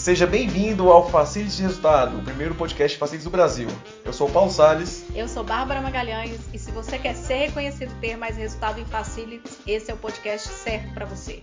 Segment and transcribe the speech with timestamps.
[0.00, 3.68] Seja bem-vindo ao Facilities de Resultado, o primeiro podcast Facilities do Brasil.
[4.02, 5.04] Eu sou o Paulo Salles.
[5.14, 8.84] Eu sou Bárbara Magalhães e se você quer ser reconhecido e ter mais resultado em
[8.86, 11.42] Facilities, esse é o podcast certo para você.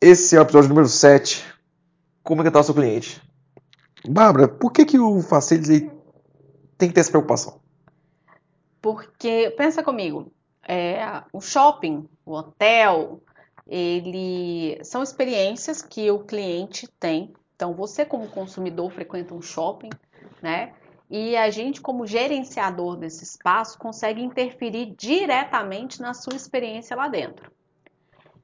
[0.00, 1.44] Esse é o episódio número 7.
[2.22, 3.20] Como encantar o seu cliente?
[4.08, 5.90] Bárbara, por que, que o Facilities
[6.78, 7.60] tem que ter essa preocupação?
[8.80, 10.32] Porque, pensa comigo,
[10.68, 13.20] é, o shopping, o hotel,
[13.70, 17.32] ele são experiências que o cliente tem.
[17.54, 19.90] Então, você como consumidor frequenta um shopping,
[20.42, 20.74] né?
[21.08, 27.50] E a gente, como gerenciador desse espaço, consegue interferir diretamente na sua experiência lá dentro.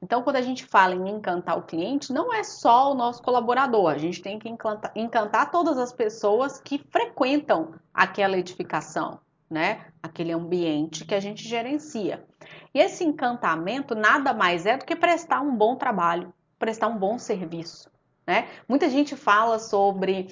[0.00, 3.88] Então, quando a gente fala em encantar o cliente, não é só o nosso colaborador,
[3.88, 9.18] a gente tem que encantar, encantar todas as pessoas que frequentam aquela edificação,
[9.50, 9.86] né?
[10.02, 12.24] Aquele ambiente que a gente gerencia.
[12.74, 17.18] E esse encantamento nada mais é do que prestar um bom trabalho, prestar um bom
[17.18, 17.90] serviço,
[18.26, 18.48] né?
[18.68, 20.28] Muita gente fala sobre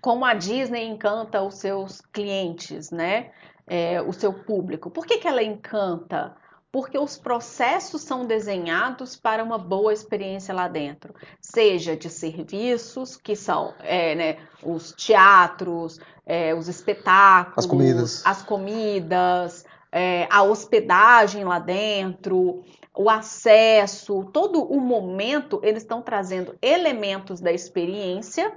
[0.00, 3.30] como a Disney encanta os seus clientes, né?
[3.66, 4.90] É, o seu público.
[4.90, 6.36] Por que, que ela encanta?
[6.72, 13.34] Porque os processos são desenhados para uma boa experiência lá dentro, seja de serviços, que
[13.34, 21.44] são é, né, os teatros, é, os espetáculos, as comidas, as comidas é, a hospedagem
[21.44, 22.62] lá dentro,
[22.96, 28.52] o acesso, todo o momento, eles estão trazendo elementos da experiência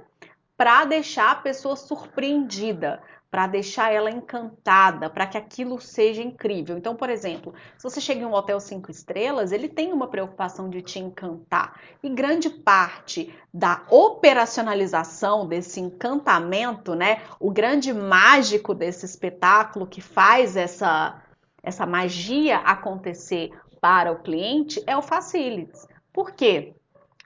[0.56, 6.78] para deixar a pessoa surpreendida, para deixar ela encantada, para que aquilo seja incrível.
[6.78, 10.70] Então, por exemplo, se você chega em um hotel cinco estrelas, ele tem uma preocupação
[10.70, 11.80] de te encantar.
[12.00, 20.56] E grande parte da operacionalização desse encantamento, né, o grande mágico desse espetáculo que faz
[20.56, 21.20] essa
[21.60, 25.88] essa magia acontecer para o cliente é o facilities.
[26.12, 26.74] Por quê?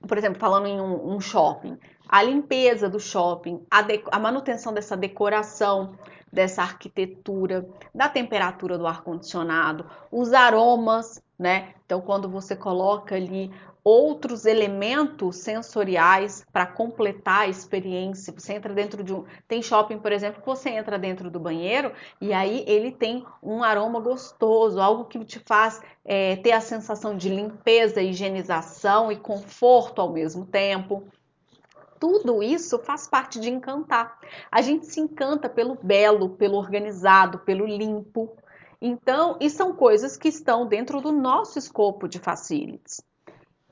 [0.07, 1.77] Por exemplo, falando em um, um shopping,
[2.09, 5.97] a limpeza do shopping, a, a manutenção dessa decoração,
[6.33, 11.75] dessa arquitetura, da temperatura do ar-condicionado, os aromas, né?
[11.85, 13.51] Então, quando você coloca ali
[13.89, 18.35] outros elementos sensoriais para completar a experiência.
[18.37, 19.25] Você entra dentro de um.
[19.47, 23.63] Tem shopping, por exemplo, que você entra dentro do banheiro e aí ele tem um
[23.63, 30.03] aroma gostoso, algo que te faz é, ter a sensação de limpeza, higienização e conforto
[30.03, 31.05] ao mesmo tempo
[31.99, 34.19] tudo isso faz parte de encantar.
[34.51, 38.37] A gente se encanta pelo belo, pelo organizado, pelo limpo.
[38.81, 43.01] Então, e são coisas que estão dentro do nosso escopo de facilities.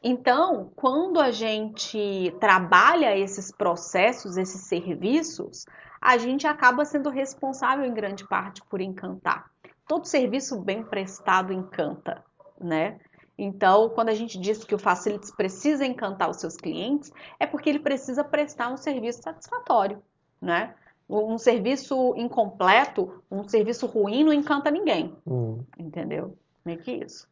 [0.03, 5.64] Então, quando a gente trabalha esses processos, esses serviços,
[6.00, 9.50] a gente acaba sendo responsável em grande parte por encantar.
[9.88, 12.22] Todo serviço bem prestado encanta,
[12.60, 13.00] né?
[13.38, 17.69] Então, quando a gente diz que o Facilities precisa encantar os seus clientes, é porque
[17.69, 19.98] ele precisa prestar um serviço satisfatório,
[20.41, 20.74] né?
[21.08, 25.60] Um serviço incompleto, um serviço ruim não encanta ninguém, hum.
[25.78, 26.36] entendeu?
[26.64, 27.28] Meio que isso.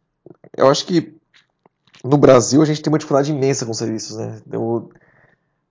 [0.57, 1.17] Eu acho que
[2.05, 4.41] no Brasil a gente tem uma dificuldade imensa com serviços, né?
[4.53, 4.91] Eu,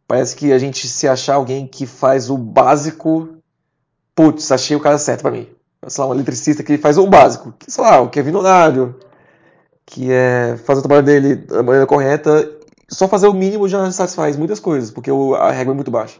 [0.07, 3.37] parece que a gente se achar alguém que faz o básico,
[4.15, 5.47] putz, achei o cara certo para mim.
[5.87, 8.23] Sei lá, um eletricista que faz o básico, que, sei lá, o que é
[9.85, 12.49] que é fazer o trabalho dele da maneira correta,
[12.89, 16.19] só fazer o mínimo já satisfaz muitas coisas, porque a régua é muito baixa.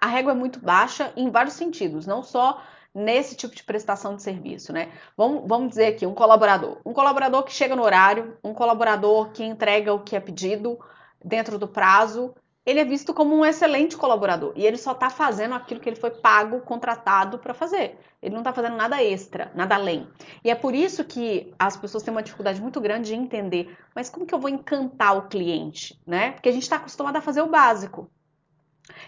[0.00, 2.62] A régua é muito baixa em vários sentidos, não só
[2.94, 4.88] nesse tipo de prestação de serviço, né?
[5.16, 6.78] Vamos, vamos dizer aqui, um colaborador.
[6.84, 10.78] Um colaborador que chega no horário, um colaborador que entrega o que é pedido
[11.24, 12.34] dentro do prazo,
[12.68, 15.96] ele é visto como um excelente colaborador e ele só está fazendo aquilo que ele
[15.96, 17.98] foi pago, contratado para fazer.
[18.20, 20.06] Ele não está fazendo nada extra, nada além.
[20.44, 24.10] E é por isso que as pessoas têm uma dificuldade muito grande de entender, mas
[24.10, 26.32] como que eu vou encantar o cliente, né?
[26.32, 28.10] Porque a gente está acostumado a fazer o básico.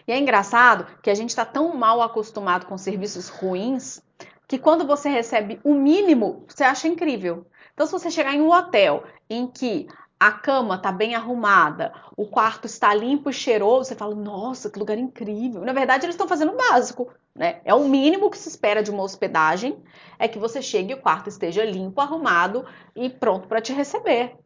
[0.09, 4.03] E é engraçado que a gente está tão mal acostumado com serviços ruins
[4.49, 7.47] que quando você recebe o mínimo, você acha incrível.
[7.75, 9.87] Então, se você chegar em um hotel em que
[10.21, 14.79] a cama está bem arrumada, o quarto está limpo e cheiroso, você fala, nossa, que
[14.79, 15.63] lugar incrível.
[15.63, 17.63] Na verdade, eles estão fazendo o básico, né?
[17.65, 19.83] É o mínimo que se espera de uma hospedagem,
[20.19, 24.37] é que você chegue e o quarto esteja limpo, arrumado e pronto para te receber.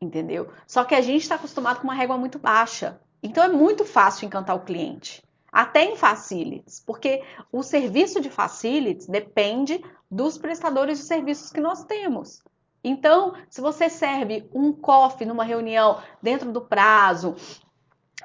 [0.00, 0.50] Entendeu?
[0.66, 3.00] Só que a gente está acostumado com uma régua muito baixa.
[3.22, 5.22] Então é muito fácil encantar o cliente,
[5.52, 7.22] até em facilities, porque
[7.52, 9.80] o serviço de facilities depende
[10.10, 12.42] dos prestadores de serviços que nós temos.
[12.82, 17.34] Então, se você serve um coffee numa reunião dentro do prazo,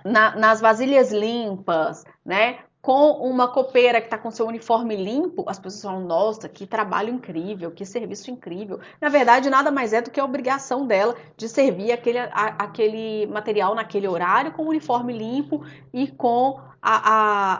[0.05, 2.59] na, nas vasilhas limpas, né?
[2.83, 7.13] com uma copeira que está com seu uniforme limpo, as pessoas falam: nossa, que trabalho
[7.13, 8.81] incrível, que serviço incrível.
[8.99, 13.25] Na verdade, nada mais é do que a obrigação dela de servir aquele, a, aquele
[13.27, 17.11] material naquele horário com o uniforme limpo e com a,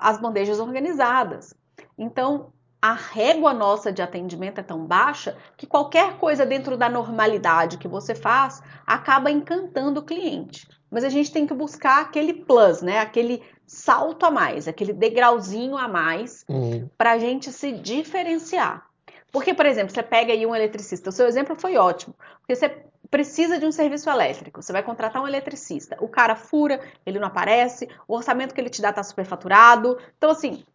[0.01, 1.55] a, as bandejas organizadas.
[1.97, 2.51] Então,
[2.83, 7.87] a régua nossa de atendimento é tão baixa que qualquer coisa dentro da normalidade que
[7.87, 10.67] você faz acaba encantando o cliente.
[10.91, 12.99] Mas a gente tem que buscar aquele plus, né?
[12.99, 16.89] Aquele salto a mais, aquele degrauzinho a mais, uhum.
[16.97, 18.85] para a gente se diferenciar.
[19.31, 22.83] Porque, por exemplo, você pega aí um eletricista, o seu exemplo foi ótimo, porque você
[23.09, 27.27] precisa de um serviço elétrico, você vai contratar um eletricista, o cara fura, ele não
[27.27, 30.65] aparece, o orçamento que ele te dá está superfaturado, então assim,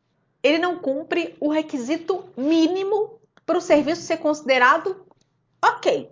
[0.43, 5.06] ele não cumpre o requisito mínimo para o serviço ser considerado
[5.64, 6.11] ok,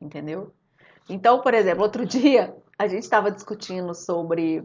[0.00, 0.52] entendeu?
[1.08, 4.62] Então, por exemplo, outro dia a gente estava discutindo sobre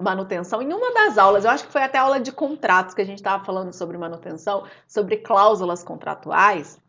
[0.00, 3.02] manutenção em uma das aulas, eu acho que foi até a aula de contratos que
[3.02, 6.80] a gente estava falando sobre manutenção, sobre cláusulas contratuais.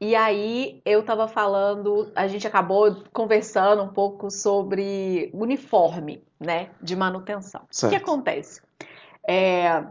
[0.00, 6.94] E aí eu estava falando, a gente acabou conversando um pouco sobre uniforme, né, de
[6.94, 7.62] manutenção.
[7.70, 7.92] Certo.
[7.92, 8.60] O que acontece?
[9.26, 9.86] É,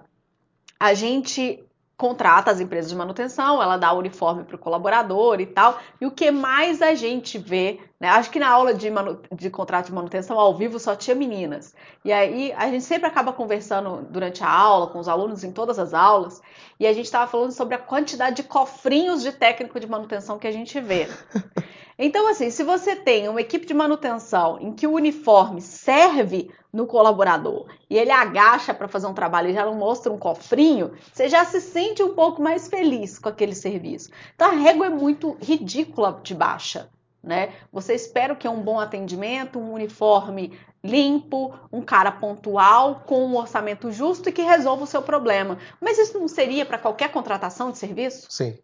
[0.80, 1.64] a gente
[1.98, 5.80] contrata as empresas de manutenção, ela dá o uniforme para o colaborador e tal.
[6.00, 8.10] E o que mais a gente vê, né?
[8.10, 8.90] Acho que na aula de,
[9.34, 11.74] de contrato de manutenção ao vivo só tinha meninas.
[12.04, 15.80] E aí a gente sempre acaba conversando durante a aula com os alunos em todas
[15.80, 16.42] as aulas.
[16.80, 20.48] E a gente estava falando sobre a quantidade de cofrinhos de técnico de manutenção que
[20.48, 21.08] a gente vê.
[21.98, 26.86] Então, assim, se você tem uma equipe de manutenção em que o uniforme serve no
[26.86, 31.30] colaborador e ele agacha para fazer um trabalho e já não mostra um cofrinho, você
[31.30, 34.10] já se sente um pouco mais feliz com aquele serviço.
[34.36, 36.90] Então, a régua é muito ridícula de baixa.
[37.26, 37.54] Né?
[37.72, 43.36] Você espera que é um bom atendimento, um uniforme limpo, um cara pontual, com um
[43.36, 45.58] orçamento justo e que resolva o seu problema.
[45.82, 48.28] Mas isso não seria para qualquer contratação de serviço?
[48.30, 48.56] Sim.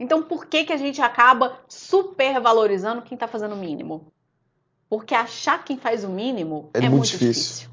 [0.00, 4.10] Então, por que, que a gente acaba supervalorizando quem está fazendo o mínimo?
[4.88, 7.68] Porque achar quem faz o mínimo é, é muito, muito difícil.
[7.68, 7.70] difícil.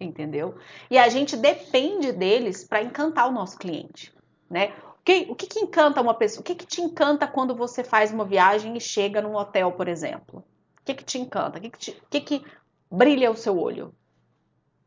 [0.00, 0.56] Entendeu?
[0.90, 4.12] E a gente depende deles para encantar o nosso cliente,
[4.50, 4.72] né?
[5.04, 6.40] O que, o que, que encanta uma pessoa?
[6.40, 9.86] O que, que te encanta quando você faz uma viagem e chega num hotel, por
[9.86, 10.38] exemplo?
[10.38, 11.58] O que, que te encanta?
[11.58, 12.44] O que, que, te, o que, que
[12.90, 13.92] brilha o seu olho?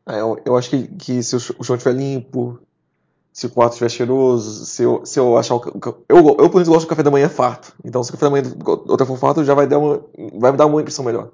[0.04, 2.58] É, eu, eu, acho que, que se o chão estiver limpo,
[3.32, 5.62] se o quarto estiver cheiroso, se eu, se eu achar o.
[6.08, 7.72] Eu, eu, por exemplo, gosto do café da manhã farto.
[7.84, 10.04] Então, se o café da manhã do hotel for farto, já vai, dar uma,
[10.34, 11.30] vai me dar uma impressão melhor.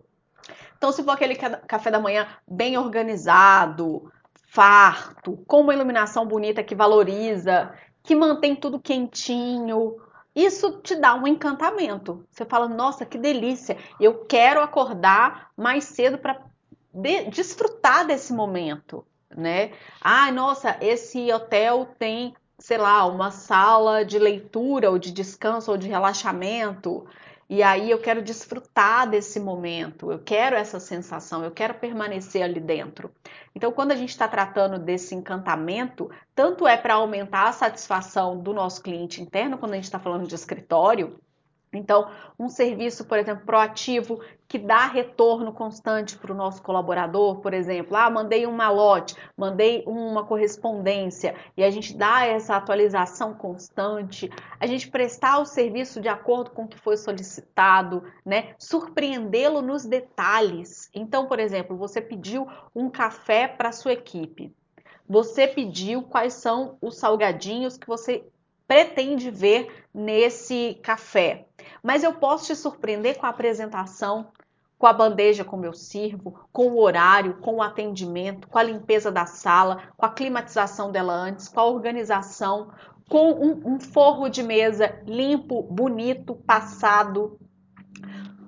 [0.77, 4.13] Então, se for aquele café da manhã bem organizado,
[4.51, 7.73] farto, com uma iluminação bonita que valoriza,
[8.05, 9.97] que mantém tudo quentinho,
[10.37, 12.25] isso te dá um encantamento.
[12.31, 13.77] Você fala, nossa, que delícia!
[13.99, 16.41] Eu quero acordar mais cedo para
[16.93, 19.05] de desfrutar desse momento
[19.37, 19.73] né?
[20.01, 25.77] Ah, nossa, esse hotel tem, sei lá, uma sala de leitura ou de descanso ou
[25.77, 27.07] de relaxamento.
[27.49, 32.59] E aí eu quero desfrutar desse momento, eu quero essa sensação, eu quero permanecer ali
[32.59, 33.11] dentro.
[33.55, 38.53] Então, quando a gente está tratando desse encantamento, tanto é para aumentar a satisfação do
[38.53, 41.19] nosso cliente interno, quando a gente está falando de escritório,
[41.77, 47.53] então, um serviço, por exemplo, proativo que dá retorno constante para o nosso colaborador, por
[47.53, 54.31] exemplo, ah, mandei um malote, mandei uma correspondência e a gente dá essa atualização constante,
[54.61, 58.55] a gente prestar o serviço de acordo com o que foi solicitado, né?
[58.59, 60.91] Surpreendê-lo nos detalhes.
[60.95, 64.55] Então, por exemplo, você pediu um café para sua equipe.
[65.09, 68.25] Você pediu quais são os salgadinhos que você
[68.67, 71.47] pretende ver nesse café.
[71.83, 74.29] Mas eu posso te surpreender com a apresentação,
[74.79, 79.11] com a bandeja como eu sirvo, com o horário, com o atendimento, com a limpeza
[79.11, 82.71] da sala, com a climatização dela antes, com a organização,
[83.09, 87.39] com um, um forro de mesa limpo, bonito, passado.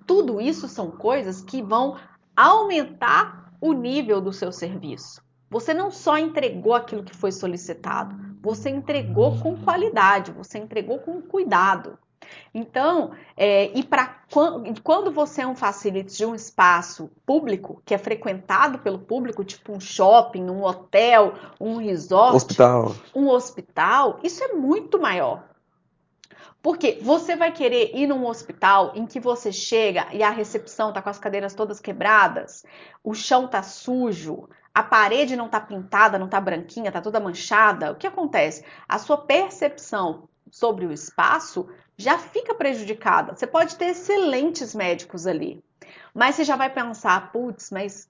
[0.06, 1.96] Tudo isso são coisas que vão
[2.34, 5.22] aumentar o nível do seu serviço.
[5.48, 8.14] Você não só entregou aquilo que foi solicitado,
[8.46, 11.98] você entregou com qualidade, você entregou com cuidado.
[12.54, 17.98] Então, é, e para quando, você é um facilite de um espaço público que é
[17.98, 22.94] frequentado pelo público, tipo um shopping, um hotel, um resort, hospital.
[23.14, 25.42] um hospital, isso é muito maior.
[26.62, 31.02] Porque você vai querer ir num hospital em que você chega e a recepção tá
[31.02, 32.64] com as cadeiras todas quebradas,
[33.02, 37.92] o chão tá sujo, a parede não tá pintada, não tá branquinha, tá toda manchada.
[37.92, 38.62] O que acontece?
[38.86, 41.66] A sua percepção sobre o espaço
[41.96, 43.34] já fica prejudicada.
[43.34, 45.64] Você pode ter excelentes médicos ali,
[46.12, 48.06] mas você já vai pensar, putz, mas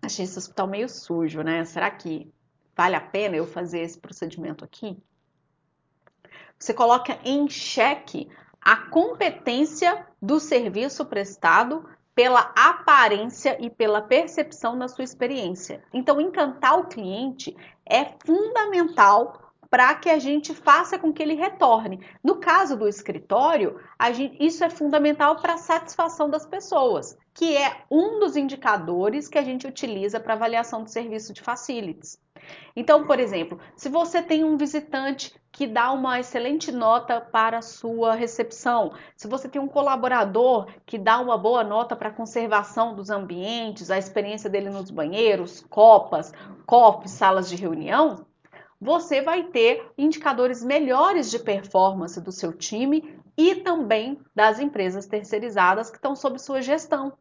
[0.00, 1.62] achei esse hospital meio sujo, né?
[1.66, 2.32] Será que
[2.74, 4.96] vale a pena eu fazer esse procedimento aqui?
[6.58, 8.30] Você coloca em xeque
[8.62, 15.82] a competência do serviço prestado pela aparência e pela percepção da sua experiência.
[15.92, 17.54] Então, encantar o cliente
[17.84, 19.45] é fundamental
[19.76, 22.00] para que a gente faça com que ele retorne.
[22.24, 23.78] No caso do escritório,
[24.14, 29.36] gente, isso é fundamental para a satisfação das pessoas, que é um dos indicadores que
[29.36, 32.18] a gente utiliza para avaliação do serviço de facilities.
[32.74, 37.62] Então, por exemplo, se você tem um visitante que dá uma excelente nota para a
[37.62, 42.94] sua recepção, se você tem um colaborador que dá uma boa nota para a conservação
[42.94, 46.32] dos ambientes, a experiência dele nos banheiros, copas,
[46.64, 48.24] cofres, salas de reunião,
[48.80, 55.90] você vai ter indicadores melhores de performance do seu time e também das empresas terceirizadas
[55.90, 57.12] que estão sob sua gestão.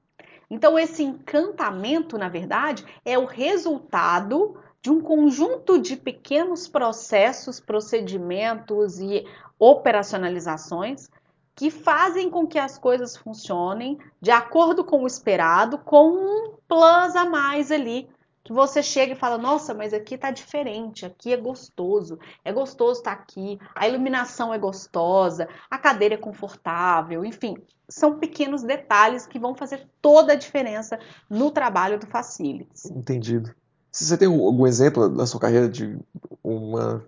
[0.50, 9.00] Então, esse encantamento, na verdade, é o resultado de um conjunto de pequenos processos, procedimentos
[9.00, 9.26] e
[9.58, 11.10] operacionalizações
[11.56, 17.16] que fazem com que as coisas funcionem de acordo com o esperado, com um plus
[17.16, 18.10] a mais ali
[18.46, 23.00] que você chega e fala: Nossa, mas aqui tá diferente, aqui é gostoso, é gostoso
[23.00, 27.56] estar tá aqui, a iluminação é gostosa, a cadeira é confortável, enfim,
[27.90, 32.86] são pequenos detalhes que vão fazer toda a diferença no trabalho do Facilities.
[32.86, 33.54] Entendido.
[33.92, 35.98] Se você tem algum exemplo da sua carreira de
[36.44, 37.04] uma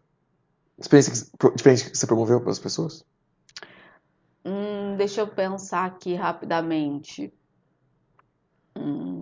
[0.79, 3.05] experiência diferente que você promoveu para as pessoas?
[4.43, 7.31] Hum, deixa eu pensar aqui rapidamente.
[8.75, 9.16] Hum.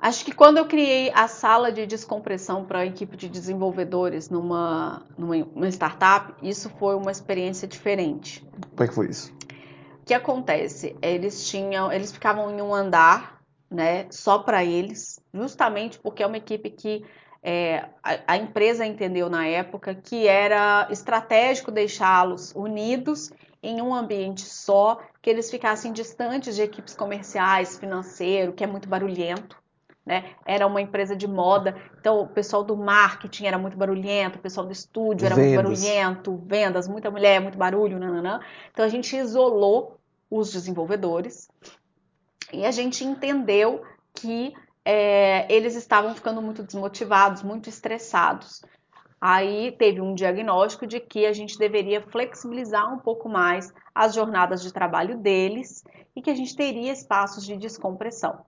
[0.00, 5.04] Acho que quando eu criei a sala de descompressão para a equipe de desenvolvedores numa,
[5.18, 8.46] numa startup, isso foi uma experiência diferente.
[8.70, 9.32] Como é que foi isso?
[10.00, 10.96] O que acontece?
[11.02, 16.36] Eles tinham, eles ficavam em um andar, né, só para eles, justamente porque é uma
[16.36, 17.04] equipe que
[17.42, 24.42] é, a, a, empresa entendeu na época que era estratégico deixá-los unidos em um ambiente
[24.42, 29.58] só, que eles ficassem distantes de equipes comerciais, financeiro, que é muito barulhento
[30.08, 30.24] né?
[30.46, 34.66] Era uma empresa de moda, então o pessoal do marketing era muito barulhento, o pessoal
[34.66, 35.52] do estúdio era vendas.
[35.52, 38.40] muito barulhento, vendas, muita mulher, muito barulho, nananã.
[38.72, 39.98] Então a gente isolou
[40.30, 41.50] os desenvolvedores
[42.50, 43.82] e a gente entendeu
[44.14, 48.62] que é, eles estavam ficando muito desmotivados, muito estressados.
[49.20, 54.62] Aí teve um diagnóstico de que a gente deveria flexibilizar um pouco mais as jornadas
[54.62, 55.84] de trabalho deles
[56.16, 58.38] e que a gente teria espaços de descompressão.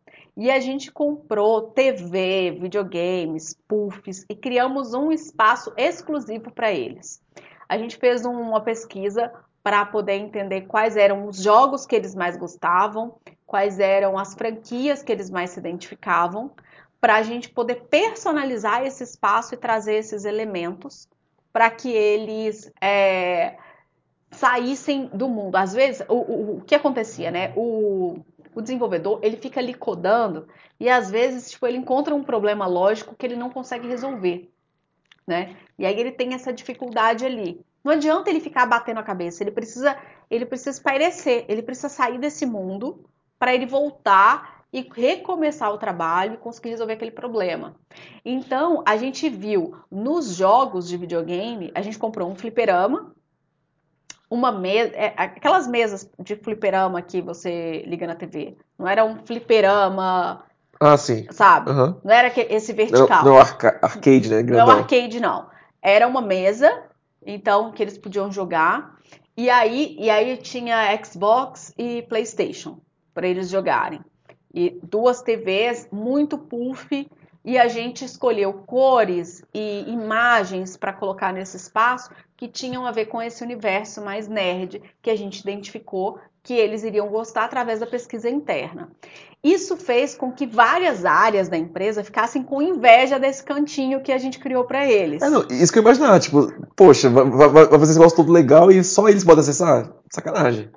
[0.41, 7.23] E a gente comprou TV, videogames, puffs e criamos um espaço exclusivo para eles.
[7.69, 9.31] A gente fez uma pesquisa
[9.63, 15.03] para poder entender quais eram os jogos que eles mais gostavam, quais eram as franquias
[15.03, 16.51] que eles mais se identificavam,
[16.99, 21.07] para a gente poder personalizar esse espaço e trazer esses elementos
[21.53, 23.59] para que eles é,
[24.31, 25.57] saíssem do mundo.
[25.57, 27.53] Às vezes, o, o, o que acontecia, né?
[27.55, 32.67] O, o desenvolvedor ele fica ali codando e às vezes tipo, ele encontra um problema
[32.67, 34.51] lógico que ele não consegue resolver,
[35.27, 35.57] né?
[35.79, 37.61] E aí ele tem essa dificuldade ali.
[37.83, 39.97] Não adianta ele ficar batendo a cabeça, ele precisa,
[40.31, 43.05] ele precisa espairecer, ele precisa sair desse mundo
[43.39, 47.75] para ele voltar e recomeçar o trabalho e conseguir resolver aquele problema.
[48.25, 53.13] Então, a gente viu nos jogos de videogame, a gente comprou um fliperama,
[54.31, 58.57] uma mesa, é, aquelas mesas de fliperama que você liga na TV.
[58.79, 60.45] Não era um fliperama.
[60.79, 61.27] Ah, sim.
[61.33, 61.71] Sabe?
[61.71, 61.97] Uhum.
[62.05, 63.25] Não era esse vertical.
[63.25, 64.43] Não, não arca arcade, né?
[64.43, 64.67] Grandão.
[64.69, 65.51] Não arcade, não.
[65.83, 66.85] Era uma mesa,
[67.27, 68.97] então, que eles podiam jogar.
[69.37, 72.79] E aí, e aí tinha Xbox e PlayStation
[73.13, 74.01] para eles jogarem.
[74.55, 77.09] E duas TVs muito puff
[77.45, 83.07] e a gente escolheu cores e imagens para colocar nesse espaço que tinham a ver
[83.07, 87.87] com esse universo mais nerd que a gente identificou que eles iriam gostar através da
[87.87, 88.91] pesquisa interna.
[89.43, 94.19] Isso fez com que várias áreas da empresa ficassem com inveja desse cantinho que a
[94.19, 95.23] gente criou para eles.
[95.23, 98.33] É, não, isso que eu imaginava, tipo, poxa, vai, vai, vai fazer esse negócio todo
[98.33, 99.93] legal e só eles podem acessar?
[100.11, 100.71] Sacanagem.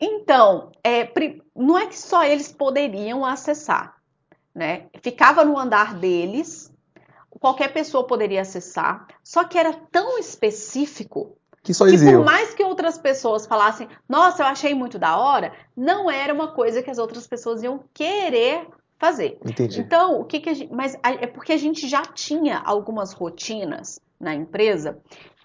[0.00, 1.08] Então, é,
[1.54, 3.95] não é que só eles poderiam acessar
[4.56, 4.86] né?
[5.02, 6.72] Ficava no andar deles,
[7.38, 12.62] qualquer pessoa poderia acessar, só que era tão específico que só que por mais que
[12.64, 16.96] outras pessoas falassem, nossa, eu achei muito da hora, não era uma coisa que as
[16.96, 18.66] outras pessoas iam querer
[18.98, 19.36] fazer.
[19.44, 19.80] Entendi.
[19.80, 24.00] Então, o que, que a gente, mas é porque a gente já tinha algumas rotinas
[24.18, 24.98] na empresa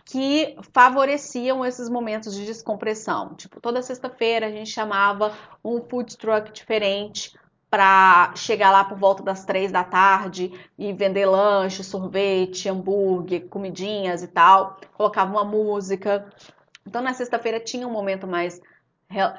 [0.06, 3.34] que favoreciam esses momentos de descompressão.
[3.34, 5.34] Tipo, toda sexta-feira a gente chamava
[5.66, 7.34] um food truck diferente
[7.72, 14.22] para chegar lá por volta das três da tarde e vender lanche, sorvete, hambúrguer, comidinhas
[14.22, 14.78] e tal.
[14.94, 16.30] Colocava uma música.
[16.86, 18.60] Então na sexta-feira tinha um momento mais,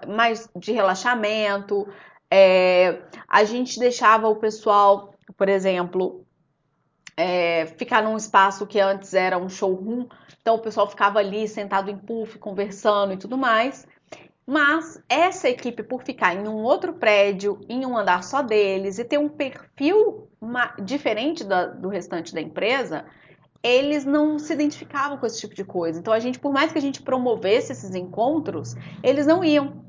[0.09, 1.87] mais de relaxamento.
[2.31, 6.25] É, a gente deixava o pessoal, por exemplo,
[7.15, 10.09] é, ficar num espaço que antes era um showroom.
[10.41, 13.87] Então o pessoal ficava ali sentado em puff, conversando e tudo mais.
[14.47, 19.05] Mas essa equipe, por ficar em um outro prédio, em um andar só deles e
[19.05, 20.29] ter um perfil
[20.83, 23.05] diferente do restante da empresa,
[23.63, 26.01] eles não se identificavam com esse tipo de coisa.
[26.01, 29.81] Então a gente, por mais que a gente promovesse esses encontros, eles não iam.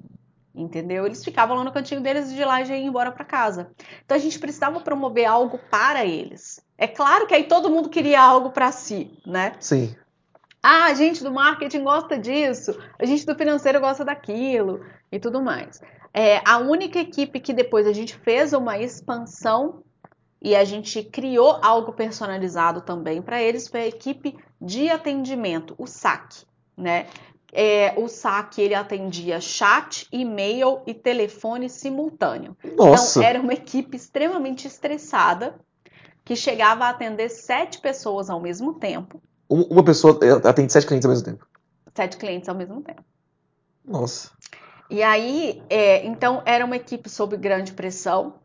[0.56, 1.08] Entendeu?
[1.08, 3.72] Eles ficavam lá no cantinho deles e de lá já iam embora para casa.
[4.06, 6.64] Então a gente precisava promover algo para eles.
[6.78, 9.54] É claro que aí todo mundo queria algo para si, né?
[9.60, 9.96] Sim.
[10.66, 14.80] Ah, a gente do marketing gosta disso, a gente do financeiro gosta daquilo
[15.12, 15.82] e tudo mais.
[16.14, 19.84] É, a única equipe que depois a gente fez uma expansão
[20.42, 25.86] e a gente criou algo personalizado também para eles foi a equipe de atendimento, o
[25.86, 26.46] SAC,
[26.78, 27.08] né?
[27.52, 32.56] É, o SAC ele atendia chat, e-mail e telefone simultâneo.
[32.78, 33.20] Nossa.
[33.20, 35.60] Então era uma equipe extremamente estressada
[36.24, 41.12] que chegava a atender sete pessoas ao mesmo tempo uma pessoa atende sete clientes ao
[41.12, 41.48] mesmo tempo.
[41.96, 43.04] Sete clientes ao mesmo tempo.
[43.86, 44.32] Nossa.
[44.90, 48.36] E aí, é, então, era uma equipe sob grande pressão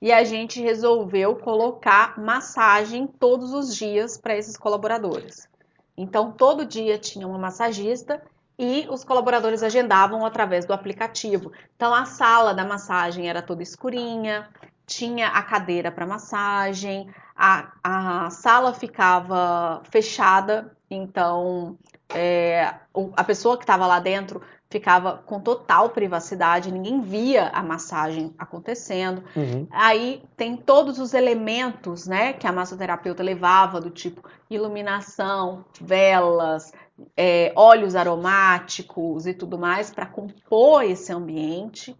[0.00, 5.48] e a gente resolveu colocar massagem todos os dias para esses colaboradores.
[5.96, 8.22] Então, todo dia tinha uma massagista
[8.58, 11.52] e os colaboradores agendavam através do aplicativo.
[11.76, 14.48] Então, a sala da massagem era toda escurinha,
[14.86, 17.08] tinha a cadeira para massagem,
[17.40, 21.78] a, a sala ficava fechada, então
[22.14, 22.74] é,
[23.16, 29.24] a pessoa que estava lá dentro ficava com total privacidade, ninguém via a massagem acontecendo.
[29.34, 29.66] Uhum.
[29.70, 36.72] Aí tem todos os elementos, né, que a massoterapeuta levava, do tipo iluminação, velas,
[37.16, 41.96] é, óleos aromáticos e tudo mais, para compor esse ambiente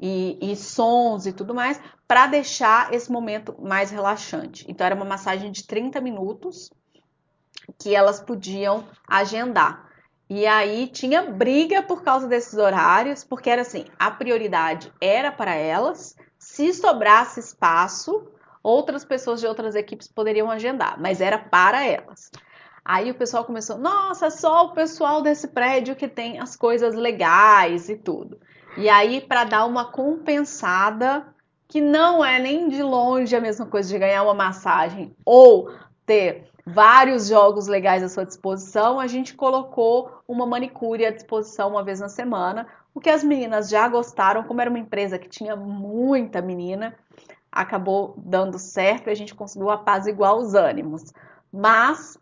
[0.00, 4.64] e, e sons e tudo mais, para deixar esse momento mais relaxante.
[4.68, 6.70] Então, era uma massagem de 30 minutos
[7.78, 9.88] que elas podiam agendar.
[10.30, 15.54] E aí tinha briga por causa desses horários, porque era assim, a prioridade era para
[15.54, 18.30] elas, se sobrasse espaço,
[18.62, 22.30] outras pessoas de outras equipes poderiam agendar, mas era para elas.
[22.84, 27.88] Aí o pessoal começou, nossa, só o pessoal desse prédio que tem as coisas legais
[27.88, 28.38] e tudo.
[28.76, 31.26] E aí, para dar uma compensada,
[31.66, 35.70] que não é nem de longe a mesma coisa de ganhar uma massagem ou
[36.06, 41.82] ter vários jogos legais à sua disposição, a gente colocou uma manicure à disposição uma
[41.82, 45.54] vez na semana, o que as meninas já gostaram, como era uma empresa que tinha
[45.54, 46.94] muita menina,
[47.50, 51.12] acabou dando certo e a gente conseguiu apaziguar os ânimos.
[51.52, 52.18] Mas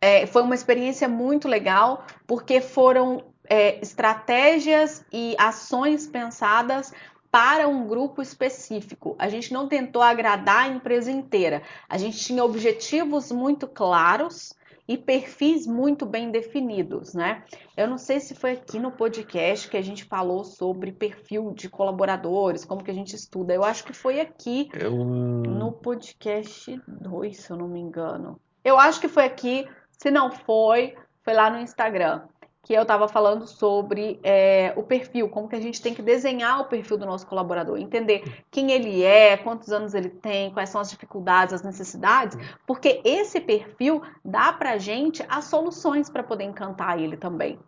[0.00, 6.92] é, foi uma experiência muito legal, porque foram é, estratégias e ações pensadas
[7.30, 9.16] para um grupo específico.
[9.18, 11.62] A gente não tentou agradar a empresa inteira.
[11.88, 14.54] A gente tinha objetivos muito claros
[14.86, 17.42] e perfis muito bem definidos, né?
[17.76, 21.68] Eu não sei se foi aqui no podcast que a gente falou sobre perfil de
[21.68, 23.54] colaboradores, como que a gente estuda.
[23.54, 24.92] Eu acho que foi aqui Eu...
[24.92, 28.38] no podcast 2, se eu não me engano.
[28.62, 32.22] Eu acho que foi aqui, se não foi, foi lá no Instagram
[32.64, 36.62] que eu estava falando sobre é, o perfil, como que a gente tem que desenhar
[36.62, 40.80] o perfil do nosso colaborador, entender quem ele é, quantos anos ele tem, quais são
[40.80, 46.98] as dificuldades, as necessidades, porque esse perfil dá para gente as soluções para poder encantar
[46.98, 47.58] ele também.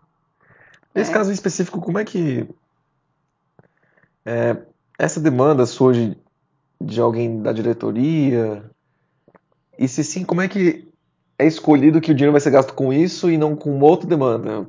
[0.94, 1.14] Nesse é.
[1.14, 2.48] caso específico, como é que
[4.24, 4.56] é,
[4.98, 6.16] essa demanda surge
[6.80, 8.64] de alguém da diretoria?
[9.78, 10.88] E se sim, como é que
[11.38, 14.66] é escolhido que o dinheiro vai ser gasto com isso e não com outra demanda?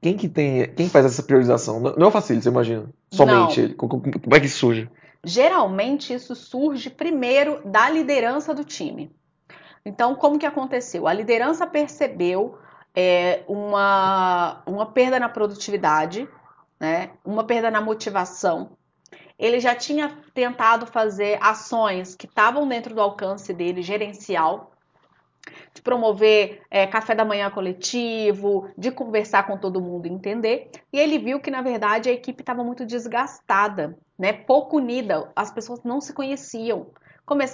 [0.00, 1.80] Quem que tem, quem faz essa priorização?
[1.80, 2.90] Não é o Facility, você imagina?
[3.10, 3.74] Somente ele.
[3.74, 4.02] Como
[4.34, 4.90] é que isso surge?
[5.24, 9.10] Geralmente isso surge primeiro da liderança do time.
[9.84, 11.06] Então, como que aconteceu?
[11.06, 12.58] A liderança percebeu
[12.94, 16.28] é, uma, uma perda na produtividade,
[16.80, 17.10] né?
[17.24, 18.70] uma perda na motivação.
[19.38, 24.72] Ele já tinha tentado fazer ações que estavam dentro do alcance dele, gerencial,
[25.74, 30.70] de promover é, café da manhã coletivo, de conversar com todo mundo e entender.
[30.92, 34.32] E ele viu que, na verdade, a equipe estava muito desgastada, né?
[34.32, 36.88] pouco unida, as pessoas não se conheciam.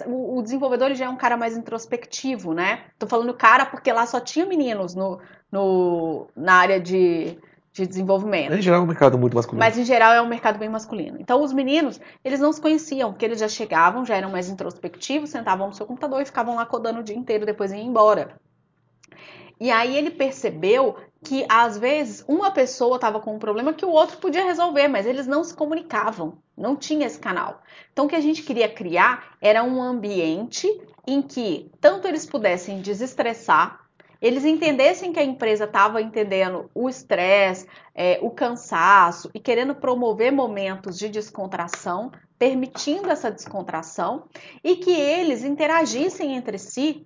[0.07, 2.85] O desenvolvedor já é um cara mais introspectivo, né?
[2.97, 7.37] Tô falando cara porque lá só tinha meninos no, no, na área de,
[7.75, 8.55] de desenvolvimento.
[8.55, 9.59] Em geral é um mercado muito masculino.
[9.59, 11.19] Mas em geral é um mercado bem masculino.
[11.21, 15.31] Então os meninos, eles não se conheciam, porque eles já chegavam, já eram mais introspectivos,
[15.31, 18.37] sentavam no seu computador e ficavam lá codando o dia inteiro, depois iam embora.
[19.61, 23.91] E aí ele percebeu que às vezes uma pessoa estava com um problema que o
[23.91, 27.61] outro podia resolver, mas eles não se comunicavam, não tinha esse canal.
[27.93, 30.69] Então o que a gente queria criar era um ambiente
[31.07, 33.84] em que tanto eles pudessem desestressar,
[34.25, 40.33] eles entendessem que a empresa estava entendendo o estresse, é, o cansaço e querendo promover
[40.33, 44.25] momentos de descontração, permitindo essa descontração
[44.65, 47.05] e que eles interagissem entre si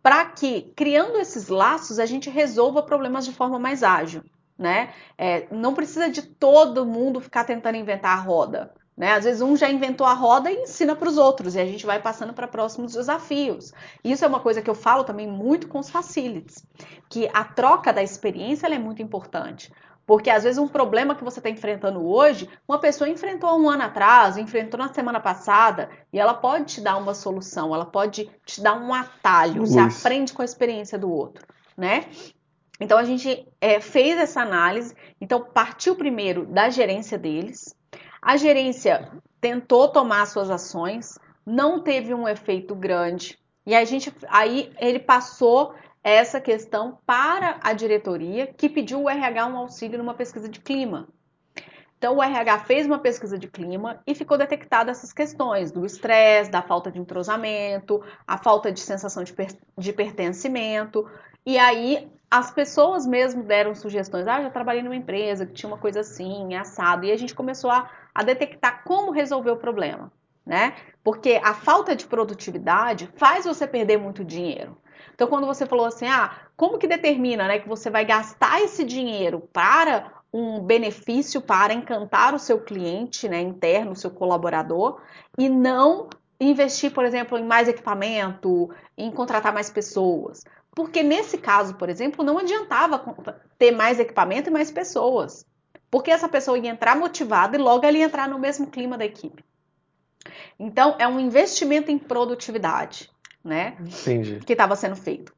[0.00, 4.22] para que, criando esses laços, a gente resolva problemas de forma mais ágil.
[4.56, 4.94] Né?
[5.18, 8.72] É, não precisa de todo mundo ficar tentando inventar a roda.
[8.96, 9.12] Né?
[9.12, 11.84] Às vezes um já inventou a roda e ensina para os outros, e a gente
[11.84, 13.72] vai passando para próximos desafios.
[14.04, 16.64] Isso é uma coisa que eu falo também muito com os facilities,
[17.08, 19.72] que a troca da experiência é muito importante.
[20.06, 23.84] Porque às vezes um problema que você está enfrentando hoje, uma pessoa enfrentou um ano
[23.84, 28.60] atrás, enfrentou na semana passada, e ela pode te dar uma solução, ela pode te
[28.60, 29.66] dar um atalho.
[29.66, 32.04] Você aprende com a experiência do outro, né?
[32.78, 37.74] Então a gente é, fez essa análise, então partiu primeiro da gerência deles.
[38.24, 43.38] A gerência tentou tomar suas ações, não teve um efeito grande.
[43.66, 49.46] E a gente aí ele passou essa questão para a diretoria, que pediu o RH
[49.46, 51.06] um auxílio numa pesquisa de clima.
[51.98, 56.50] Então, o RH fez uma pesquisa de clima e ficou detectada essas questões do estresse,
[56.50, 61.06] da falta de entrosamento, a falta de sensação de, per de pertencimento.
[61.46, 64.26] E aí, as pessoas mesmo deram sugestões.
[64.26, 67.04] Ah, já trabalhei numa empresa que tinha uma coisa assim, assado.
[67.04, 70.10] E a gente começou a, a detectar como resolver o problema,
[70.44, 70.74] né?
[71.02, 74.76] Porque a falta de produtividade faz você perder muito dinheiro.
[75.14, 78.84] Então, quando você falou assim, ah, como que determina né, que você vai gastar esse
[78.84, 85.00] dinheiro para um benefício, para encantar o seu cliente né, interno, o seu colaborador,
[85.38, 86.08] e não
[86.40, 90.42] investir, por exemplo, em mais equipamento, em contratar mais pessoas?
[90.74, 92.98] Porque nesse caso, por exemplo, não adiantava
[93.58, 95.46] ter mais equipamento e mais pessoas.
[95.90, 99.04] Porque essa pessoa ia entrar motivada e logo ela ia entrar no mesmo clima da
[99.04, 99.44] equipe.
[100.58, 103.08] Então, é um investimento em produtividade
[103.44, 103.76] né?
[103.80, 104.40] Entendi.
[104.40, 105.32] Que estava sendo feito.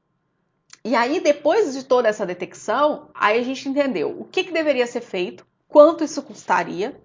[0.85, 4.87] E aí, depois de toda essa detecção, aí a gente entendeu o que, que deveria
[4.87, 7.01] ser feito, quanto isso custaria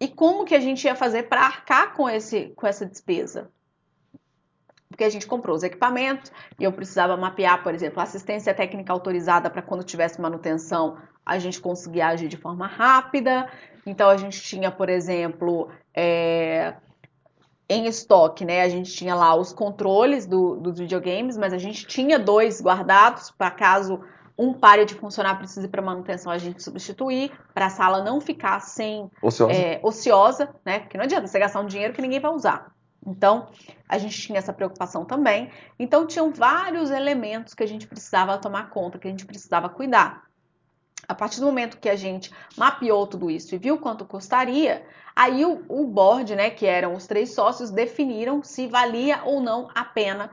[0.00, 3.48] e como que a gente ia fazer para arcar com, esse, com essa despesa.
[4.88, 9.50] Porque a gente comprou os equipamentos e eu precisava mapear, por exemplo, assistência técnica autorizada
[9.50, 13.50] para quando tivesse manutenção a gente conseguir agir de forma rápida.
[13.86, 16.74] Então a gente tinha, por exemplo, é,
[17.68, 18.62] em estoque, né?
[18.62, 23.30] A gente tinha lá os controles do, dos videogames, mas a gente tinha dois guardados
[23.30, 24.00] para caso
[24.36, 28.60] um pare de funcionar, precise para manutenção, a gente substituir, para a sala não ficar
[28.60, 29.52] sem ociosa.
[29.52, 30.80] É, ociosa, né?
[30.80, 32.74] Porque não adianta você gastar um dinheiro que ninguém vai usar.
[33.06, 33.48] Então,
[33.88, 35.50] a gente tinha essa preocupação também.
[35.78, 40.24] Então, tinham vários elementos que a gente precisava tomar conta, que a gente precisava cuidar.
[41.06, 45.44] A partir do momento que a gente mapeou tudo isso e viu quanto custaria, aí
[45.44, 49.84] o, o board, né, que eram os três sócios, definiram se valia ou não a
[49.84, 50.30] pena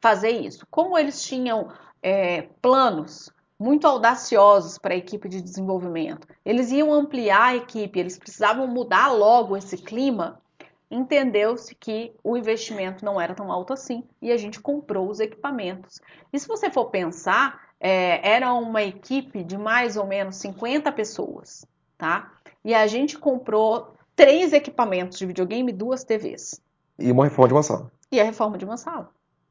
[0.00, 0.66] fazer isso.
[0.70, 7.48] Como eles tinham é, planos muito audaciosos para a equipe de desenvolvimento, eles iam ampliar
[7.48, 10.40] a equipe, eles precisavam mudar logo esse clima.
[10.90, 16.00] Entendeu-se que o investimento não era tão alto assim e a gente comprou os equipamentos.
[16.32, 21.64] E se você for pensar, é, era uma equipe de mais ou menos 50 pessoas,
[21.96, 22.32] tá?
[22.64, 26.60] E a gente comprou três equipamentos de videogame e duas TVs.
[26.98, 27.92] E uma reforma de uma sala.
[28.10, 29.10] E a reforma de uma sala.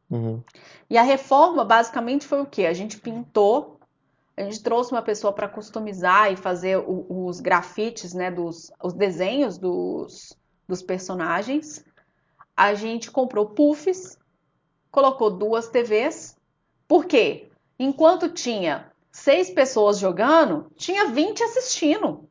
[0.10, 0.44] Uhum.
[0.90, 2.66] E a reforma basicamente foi o que?
[2.66, 3.80] A gente pintou,
[4.36, 8.94] a gente trouxe uma pessoa para customizar e fazer o, os grafites, né, dos, os
[8.94, 10.38] desenhos dos,
[10.70, 11.84] dos personagens.
[12.56, 14.18] A gente comprou puffs,
[14.92, 16.38] colocou duas TVs.
[16.88, 17.50] Por quê?
[17.78, 22.30] Enquanto tinha seis pessoas jogando, tinha 20 assistindo.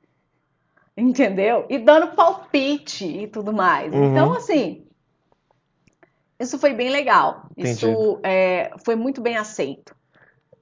[0.97, 1.67] Entendeu?
[1.69, 3.93] E dando palpite e tudo mais.
[3.93, 4.11] Uhum.
[4.11, 4.87] Então, assim,
[6.39, 7.49] isso foi bem legal.
[7.57, 7.71] Entendi.
[7.71, 9.95] Isso é, foi muito bem aceito.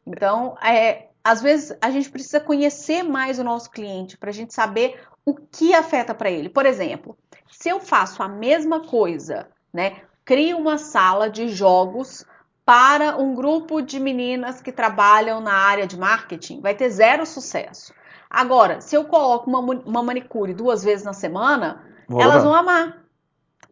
[0.06, 4.54] Então, é, às vezes a gente precisa conhecer mais o nosso cliente para a gente
[4.54, 6.48] saber o que afeta para ele.
[6.48, 7.18] Por exemplo,
[7.50, 10.02] se eu faço a mesma coisa, né?
[10.24, 12.24] Crio uma sala de jogos
[12.64, 17.92] para um grupo de meninas que trabalham na área de marketing, vai ter zero sucesso.
[18.30, 23.04] Agora, se eu coloco uma, uma manicure duas vezes na semana, Vou elas vão amar.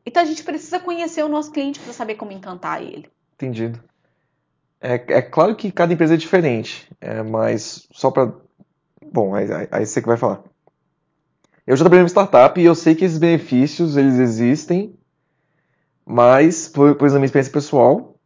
[0.07, 3.11] Então a gente precisa conhecer o nosso cliente para saber como encantar ele.
[3.35, 3.83] Entendido.
[4.81, 8.33] É, é, claro que cada empresa é diferente, é, mas só para
[9.11, 10.43] bom, aí, aí, aí você que vai falar.
[11.67, 14.95] Eu já trabalhei em startup e eu sei que esses benefícios, eles existem,
[16.05, 18.17] mas, exemplo, na minha experiência pessoal,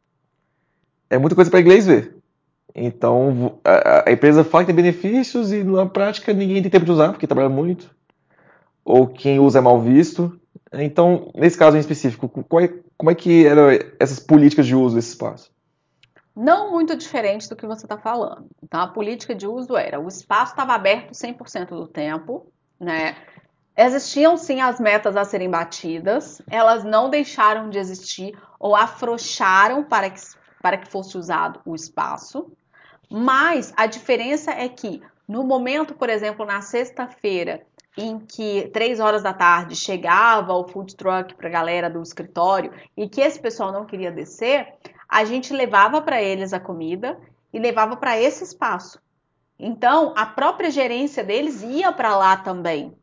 [1.08, 2.16] é muita coisa para inglês ver.
[2.74, 6.92] Então, a, a, empresa fala que tem benefícios e na prática ninguém tem tempo de
[6.92, 7.94] usar, porque trabalha muito.
[8.84, 10.40] Ou quem usa é mal visto.
[10.72, 12.26] Então, nesse caso em específico,
[12.60, 15.50] é, como é que eram essas políticas de uso desse espaço?
[16.36, 18.46] Não muito diferente do que você está falando.
[18.62, 23.16] Então, a política de uso era: o espaço estava aberto 100% do tempo, né?
[23.76, 30.10] Existiam sim as metas a serem batidas, elas não deixaram de existir ou afrouxaram para
[30.10, 30.20] que,
[30.60, 32.50] para que fosse usado o espaço,
[33.08, 37.62] mas a diferença é que no momento, por exemplo, na sexta-feira,
[37.96, 42.72] em que três horas da tarde chegava o food truck para a galera do escritório
[42.96, 44.74] e que esse pessoal não queria descer,
[45.08, 47.18] a gente levava para eles a comida
[47.52, 49.00] e levava para esse espaço.
[49.58, 52.96] Então, a própria gerência deles ia para lá também.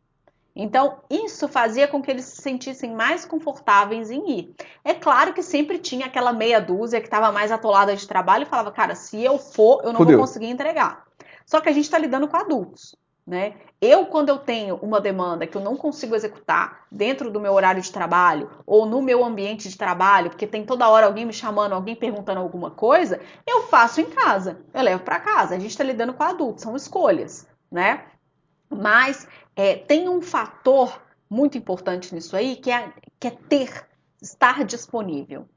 [0.56, 4.56] Então, isso fazia com que eles se sentissem mais confortáveis em ir.
[4.86, 8.46] É claro que sempre tinha aquela meia dúzia que estava mais atolada de trabalho e
[8.46, 10.18] falava, cara, se eu for, eu não Fudeu.
[10.18, 11.04] vou conseguir entregar.
[11.46, 12.96] Só que a gente está lidando com adultos.
[13.26, 13.56] Né?
[13.82, 17.82] Eu, quando eu tenho uma demanda que eu não consigo executar dentro do meu horário
[17.82, 21.74] de trabalho ou no meu ambiente de trabalho, porque tem toda hora alguém me chamando,
[21.74, 25.56] alguém perguntando alguma coisa, eu faço em casa, eu levo para casa.
[25.56, 28.06] A gente está lidando com adultos, são escolhas, né?
[28.70, 33.88] Mas é, tem um fator muito importante nisso aí que é, que é ter,
[34.22, 35.48] estar disponível.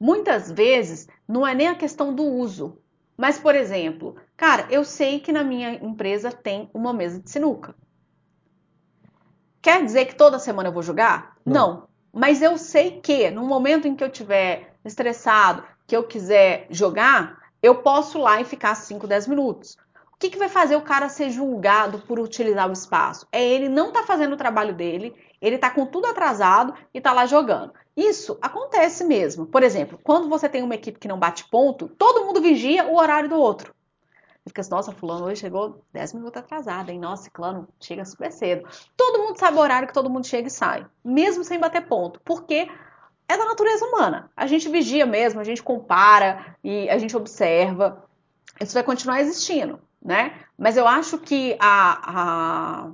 [0.00, 2.81] Muitas vezes não é nem a questão do uso,
[3.22, 7.72] mas, por exemplo, cara, eu sei que na minha empresa tem uma mesa de sinuca.
[9.62, 11.36] Quer dizer que toda semana eu vou jogar?
[11.46, 11.54] Não.
[11.54, 11.88] Não.
[12.12, 17.40] Mas eu sei que no momento em que eu tiver estressado, que eu quiser jogar,
[17.62, 19.76] eu posso ir lá e ficar 5, 10 minutos.
[20.22, 23.26] Que, que vai fazer o cara ser julgado por utilizar o espaço?
[23.32, 27.12] É ele não tá fazendo o trabalho dele, ele tá com tudo atrasado e tá
[27.12, 27.72] lá jogando.
[27.96, 29.46] Isso acontece mesmo.
[29.46, 32.98] Por exemplo, quando você tem uma equipe que não bate ponto, todo mundo vigia o
[32.98, 33.74] horário do outro.
[34.46, 37.00] Fica assim, nossa, fulano hoje chegou 10 minutos atrasado, hein?
[37.00, 38.68] Nossa, ciclano chega super cedo.
[38.96, 42.20] Todo mundo sabe o horário que todo mundo chega e sai, mesmo sem bater ponto,
[42.24, 42.70] porque
[43.28, 44.30] é da natureza humana.
[44.36, 48.04] A gente vigia mesmo, a gente compara e a gente observa.
[48.60, 50.34] Isso vai continuar existindo, né?
[50.58, 52.90] Mas eu acho que a, a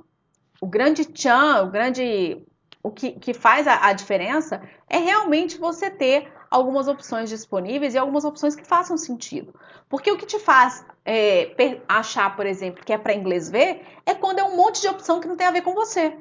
[0.61, 2.45] o grande tchan, o grande
[2.83, 7.99] o que, que faz a, a, diferença é realmente você ter algumas opções disponíveis e
[7.99, 9.55] algumas opções que façam sentido.
[9.89, 11.55] Porque o que te faz é,
[11.89, 15.21] achar, por exemplo, que é para inglês ver, é quando é um monte de opção
[15.21, 16.17] que não tem a ver com você.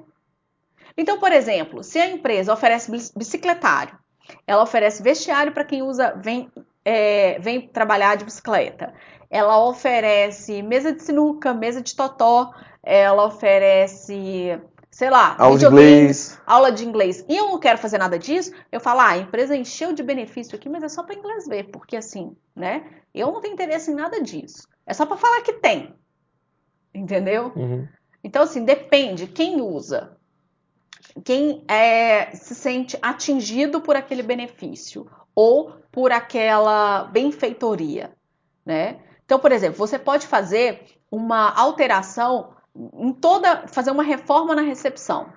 [0.97, 3.97] Então, por exemplo, se a empresa oferece bicicletário,
[4.45, 6.51] ela oferece vestiário para quem usa vem,
[6.83, 8.93] é, vem trabalhar de bicicleta,
[9.29, 14.59] ela oferece mesa de sinuca, mesa de totó, ela oferece
[14.97, 16.41] sei lá, aula de inglês.
[16.43, 17.25] Aula de inglês.
[17.29, 20.55] E eu não quero fazer nada disso, eu falo, ah, a empresa encheu de benefício
[20.55, 22.83] aqui, mas é só para inglês ver, porque assim, né?
[23.13, 24.67] Eu não tenho interesse em nada disso.
[24.87, 25.93] É só para falar que tem.
[26.91, 27.51] Entendeu?
[27.55, 27.87] Uhum.
[28.23, 30.17] Então, assim, depende quem usa.
[31.23, 38.11] Quem é, se sente atingido por aquele benefício ou por aquela benfeitoria,
[38.65, 38.99] né?
[39.27, 42.55] Então, por exemplo, você pode fazer uma alteração
[42.93, 45.27] em toda fazer uma reforma na recepção.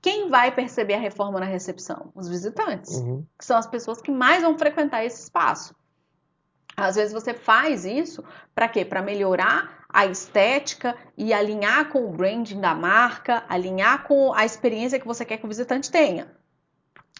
[0.00, 2.12] Quem vai perceber a reforma na recepção?
[2.14, 3.26] Os visitantes, uhum.
[3.36, 5.74] que são as pessoas que mais vão frequentar esse espaço.
[6.76, 8.22] Às vezes você faz isso
[8.54, 8.84] para quê?
[8.84, 15.00] Para melhorar a estética e alinhar com o branding da marca, alinhar com a experiência
[15.00, 16.30] que você quer que o visitante tenha.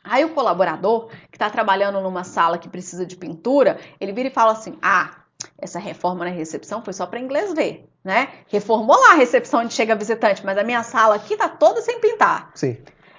[0.05, 4.33] Aí o colaborador que está trabalhando numa sala que precisa de pintura, ele vira e
[4.33, 5.26] fala assim: ah,
[5.59, 8.29] essa reforma na recepção foi só para inglês ver, né?
[8.49, 12.01] Reformou lá a recepção onde chega visitante, mas a minha sala aqui tá toda sem
[12.01, 12.51] pintar.
[12.55, 12.77] Sim.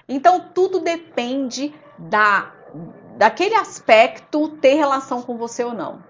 [0.08, 2.52] Então tudo depende da
[3.16, 6.02] daquele aspecto ter relação com você ou não.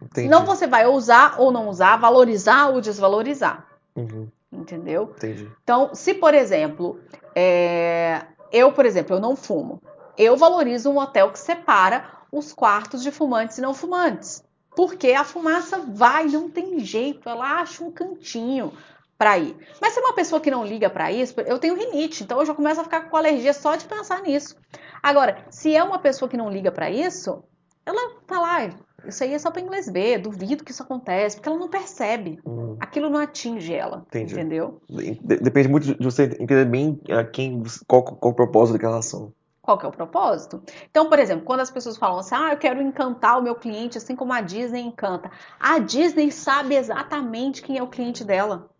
[0.00, 0.28] Entendi.
[0.28, 3.66] Senão você vai usar ou não usar, valorizar ou desvalorizar.
[3.96, 4.28] Uhum.
[4.52, 5.14] Entendeu?
[5.16, 5.50] Entendi.
[5.62, 7.00] Então, se por exemplo,
[7.34, 8.22] é...
[8.52, 9.82] eu, por exemplo, eu não fumo,
[10.16, 14.45] eu valorizo um hotel que separa os quartos de fumantes e não fumantes.
[14.76, 18.72] Porque a fumaça vai, não tem jeito, ela acha um cantinho
[19.16, 19.56] para ir.
[19.80, 22.44] Mas se é uma pessoa que não liga para isso, eu tenho rinite, então eu
[22.44, 24.54] já começo a ficar com alergia só de pensar nisso.
[25.02, 27.42] Agora, se é uma pessoa que não liga para isso,
[27.86, 28.68] ela tá lá,
[29.06, 32.38] isso aí é só para inglês ver, duvido que isso acontece, porque ela não percebe.
[32.44, 32.76] Hum.
[32.78, 34.34] Aquilo não atinge ela, Entendi.
[34.34, 34.82] entendeu?
[35.22, 39.32] Depende muito de você entender bem a quem, qual, qual o propósito daquela ação.
[39.66, 40.62] Qual que é o propósito?
[40.88, 43.98] Então, por exemplo, quando as pessoas falam assim, ah, eu quero encantar o meu cliente
[43.98, 45.28] assim como a Disney encanta.
[45.58, 48.70] A Disney sabe exatamente quem é o cliente dela.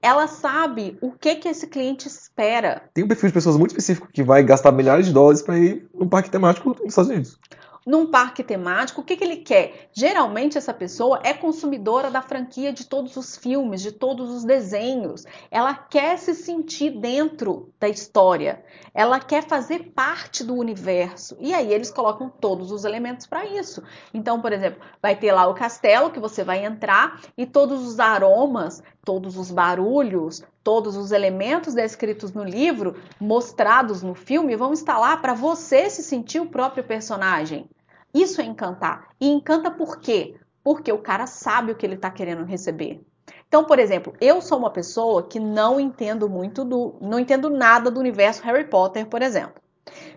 [0.00, 2.84] ela sabe o que que esse cliente espera.
[2.94, 5.90] Tem um perfil de pessoas muito específico que vai gastar milhares de dólares para ir
[5.92, 7.38] num parque temático nos Estados Unidos
[7.86, 9.88] num parque temático, o que, que ele quer?
[9.92, 15.24] Geralmente essa pessoa é consumidora da franquia de todos os filmes, de todos os desenhos.
[15.50, 18.62] Ela quer se sentir dentro da história.
[18.92, 21.36] Ela quer fazer parte do universo.
[21.40, 23.82] E aí eles colocam todos os elementos para isso.
[24.12, 27.98] Então, por exemplo, vai ter lá o castelo que você vai entrar e todos os
[27.98, 34.98] aromas, todos os barulhos, todos os elementos descritos no livro, mostrados no filme, vão estar
[34.98, 37.68] lá para você se sentir o próprio personagem.
[38.12, 39.08] Isso é encantar.
[39.20, 40.36] E encanta por quê?
[40.62, 43.00] Porque o cara sabe o que ele está querendo receber.
[43.48, 46.96] Então, por exemplo, eu sou uma pessoa que não entendo muito do.
[47.00, 49.60] não entendo nada do universo Harry Potter, por exemplo.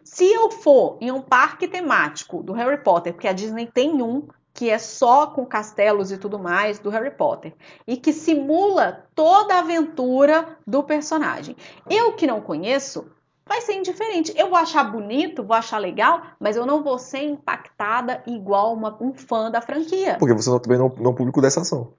[0.03, 4.27] Se eu for em um parque temático do Harry Potter, porque a Disney tem um
[4.63, 7.53] que é só com castelos e tudo mais do Harry Potter
[7.85, 11.57] e que simula toda a aventura do personagem.
[11.89, 13.05] Eu que não conheço,
[13.45, 14.33] vai ser indiferente.
[14.37, 18.95] Eu vou achar bonito, vou achar legal, mas eu não vou ser impactada igual uma,
[19.01, 20.15] um fã da franquia.
[20.17, 21.91] Porque você não, também não, não é o público dessa ação.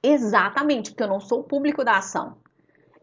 [0.00, 2.36] Exatamente, porque eu não sou o público da ação.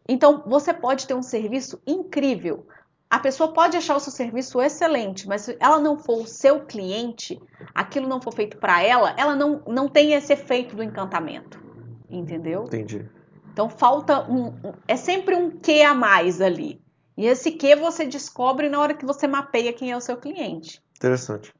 [0.07, 2.65] Então, você pode ter um serviço incrível.
[3.09, 6.61] A pessoa pode achar o seu serviço excelente, mas se ela não for o seu
[6.65, 7.41] cliente,
[7.73, 11.59] aquilo não for feito para ela, ela não, não tem esse efeito do encantamento.
[12.07, 12.65] Entendeu?
[12.65, 13.09] Entendi.
[13.51, 16.79] Então falta um, um é sempre um que a mais ali.
[17.17, 20.81] E esse que você descobre na hora que você mapeia quem é o seu cliente.
[20.95, 21.53] Interessante.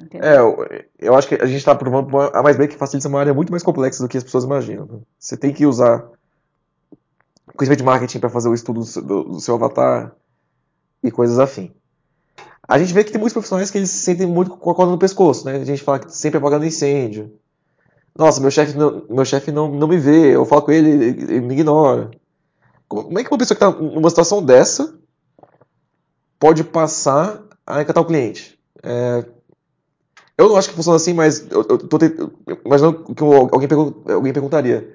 [0.00, 0.28] Entendeu?
[0.28, 3.20] É, eu, eu, acho que a gente está provando a mais bem que facilita uma
[3.20, 4.86] área muito mais complexa do que as pessoas imaginam.
[4.86, 4.98] Né?
[5.18, 6.10] Você tem que usar
[7.56, 10.12] conhecimento de marketing para fazer o estudo do, do, seu avatar
[11.04, 11.72] e coisas afim.
[12.66, 14.90] A gente vê que tem muitos profissionais que eles se sentem muito com a corda
[14.90, 15.56] no pescoço, né?
[15.56, 17.38] A gente fala que sempre apagando incêndio.
[18.16, 21.22] Nossa, meu chefe não, meu chefe não, não me vê, eu falo com ele, ele,
[21.22, 22.10] ele me ignora.
[22.88, 24.98] Como é que uma pessoa que está numa situação dessa
[26.38, 28.58] pode passar a encantar o cliente.
[28.82, 29.24] É,
[30.36, 31.98] eu não acho que funciona assim, mas eu, eu tô
[32.64, 33.68] imaginando que alguém,
[34.12, 34.92] alguém perguntaria.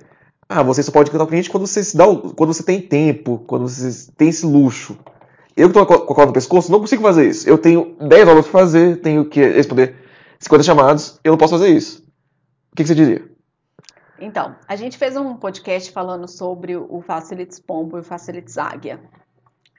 [0.47, 3.43] Ah, você só pode encantar o cliente quando você se dá, quando você tem tempo,
[3.47, 4.97] quando você tem esse luxo.
[5.55, 7.49] Eu que estou com a corda no pescoço, não consigo fazer isso.
[7.49, 9.95] Eu tenho 10 aulas para fazer, tenho que responder
[10.39, 12.03] 50 chamados, eu não posso fazer isso.
[12.71, 13.29] O que, que você diria?
[14.19, 18.99] Então, a gente fez um podcast falando sobre o Facilities Pombo e o Facilities Águia.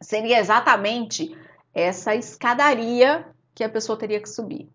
[0.02, 1.37] Seria exatamente
[1.74, 4.68] essa escadaria que a pessoa teria que subir.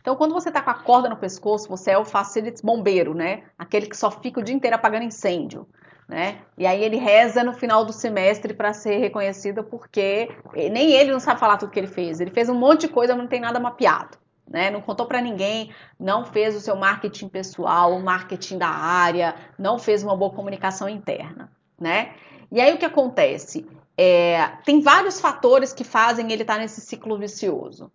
[0.00, 3.44] Então, quando você está com a corda no pescoço, você é o facilities bombeiro, né?
[3.56, 5.68] Aquele que só fica o dia inteiro apagando incêndio,
[6.08, 6.38] né?
[6.58, 11.20] E aí ele reza no final do semestre para ser reconhecido porque nem ele não
[11.20, 12.20] sabe falar tudo que ele fez.
[12.20, 14.18] Ele fez um monte de coisa, mas não tem nada mapeado.
[14.48, 14.70] Né?
[14.70, 19.78] Não contou para ninguém, não fez o seu marketing pessoal, o marketing da área, não
[19.78, 22.12] fez uma boa comunicação interna, né?
[22.50, 23.66] E aí o que acontece?
[23.96, 27.90] É, tem vários fatores que fazem ele estar tá nesse ciclo vicioso.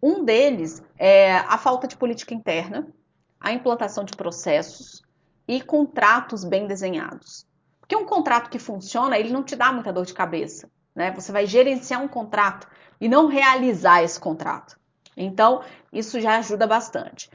[0.00, 2.86] Um deles é a falta de política interna,
[3.40, 5.02] a implantação de processos
[5.48, 7.45] e contratos bem desenhados.
[7.86, 10.68] Porque um contrato que funciona, ele não te dá muita dor de cabeça.
[10.92, 11.12] Né?
[11.12, 12.66] Você vai gerenciar um contrato
[13.00, 14.76] e não realizar esse contrato.
[15.16, 17.30] Então, isso já ajuda bastante.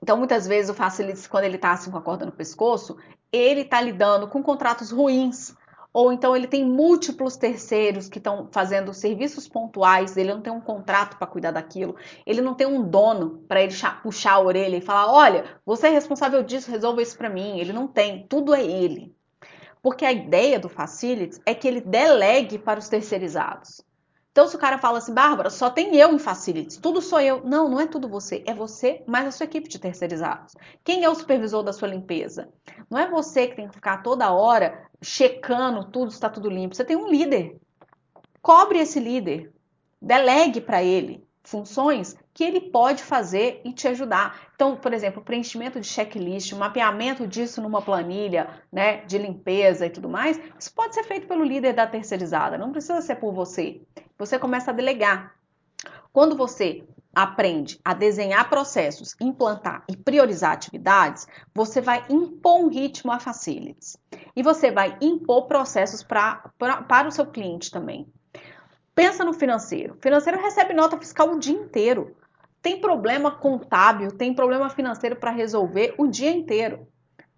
[0.00, 2.96] Então, muitas vezes o facilita, quando ele está assim com a corda no pescoço,
[3.32, 5.52] ele está lidando com contratos ruins,
[5.92, 10.60] ou então ele tem múltiplos terceiros que estão fazendo serviços pontuais, ele não tem um
[10.60, 14.82] contrato para cuidar daquilo, ele não tem um dono para ele puxar a orelha e
[14.82, 17.58] falar: olha, você é responsável disso, resolva isso para mim.
[17.58, 19.16] Ele não tem, tudo é ele.
[19.86, 23.80] Porque a ideia do Facilities é que ele delegue para os terceirizados.
[24.32, 27.40] Então, se o cara fala assim, Bárbara, só tem eu em Facilities, tudo sou eu.
[27.44, 30.54] Não, não é tudo você, é você mais a sua equipe de terceirizados.
[30.82, 32.48] Quem é o supervisor da sua limpeza?
[32.90, 36.74] Não é você que tem que ficar toda hora checando tudo, está tudo limpo.
[36.74, 37.56] Você tem um líder.
[38.42, 39.52] Cobre esse líder.
[40.02, 44.50] Delegue para ele funções que ele pode fazer e te ajudar.
[44.54, 50.06] Então, por exemplo, preenchimento de checklist, mapeamento disso numa planilha, né, de limpeza e tudo
[50.06, 53.80] mais, isso pode ser feito pelo líder da terceirizada, não precisa ser por você.
[54.18, 55.34] Você começa a delegar.
[56.12, 56.84] Quando você
[57.14, 63.96] aprende a desenhar processos, implantar e priorizar atividades, você vai impor um ritmo a facilities.
[64.36, 68.06] E você vai impor processos pra, pra, para o seu cliente também.
[68.94, 69.94] Pensa no financeiro.
[69.94, 72.14] O financeiro recebe nota fiscal o dia inteiro.
[72.66, 76.88] Tem problema contábil, tem problema financeiro para resolver o dia inteiro.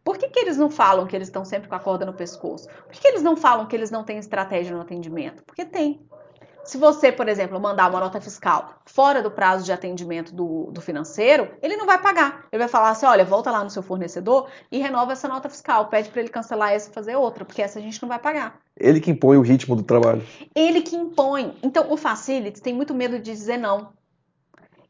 [0.03, 2.67] Por que, que eles não falam que eles estão sempre com a corda no pescoço?
[2.67, 5.43] Por que, que eles não falam que eles não têm estratégia no atendimento?
[5.45, 6.01] Porque tem.
[6.65, 10.81] Se você, por exemplo, mandar uma nota fiscal fora do prazo de atendimento do, do
[10.81, 12.47] financeiro, ele não vai pagar.
[12.51, 15.89] Ele vai falar assim: olha, volta lá no seu fornecedor e renova essa nota fiscal.
[15.89, 18.61] Pede para ele cancelar essa e fazer outra, porque essa a gente não vai pagar.
[18.75, 20.27] Ele que impõe o ritmo do trabalho.
[20.55, 21.55] Ele que impõe.
[21.63, 23.98] Então, o Facilities tem muito medo de dizer não.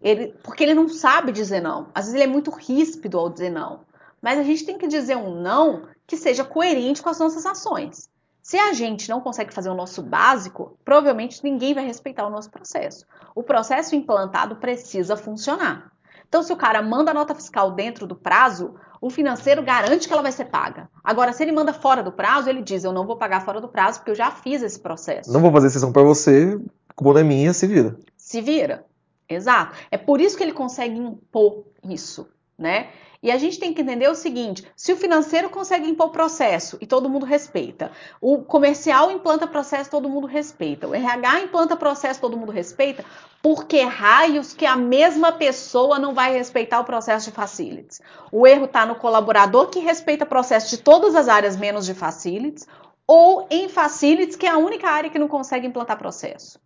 [0.01, 1.89] Ele, porque ele não sabe dizer não.
[1.95, 3.81] Às vezes ele é muito ríspido ao dizer não.
[4.23, 8.09] Mas a gente tem que dizer um não que seja coerente com as nossas ações.
[8.43, 12.51] Se a gente não consegue fazer o nosso básico, provavelmente ninguém vai respeitar o nosso
[12.51, 13.05] processo.
[13.35, 15.93] O processo implantado precisa funcionar.
[16.27, 20.13] Então, se o cara manda a nota fiscal dentro do prazo, o financeiro garante que
[20.13, 20.89] ela vai ser paga.
[21.03, 23.69] Agora, se ele manda fora do prazo, ele diz: Eu não vou pagar fora do
[23.69, 25.33] prazo porque eu já fiz esse processo.
[25.33, 26.59] Não vou fazer exceção para você,
[26.95, 27.97] como não é minha, se vira.
[28.17, 28.85] Se vira.
[29.29, 29.77] Exato.
[29.91, 32.89] É por isso que ele consegue impor isso, né?
[33.21, 36.87] E a gente tem que entender o seguinte: se o financeiro consegue impor processo e
[36.87, 42.37] todo mundo respeita, o comercial implanta processo, todo mundo respeita, o RH implanta processo, todo
[42.37, 43.05] mundo respeita,
[43.43, 48.01] por que raios que a mesma pessoa não vai respeitar o processo de facilities?
[48.31, 52.67] O erro está no colaborador que respeita processo de todas as áreas menos de facilities,
[53.07, 56.61] ou em facilities, que é a única área que não consegue implantar processo.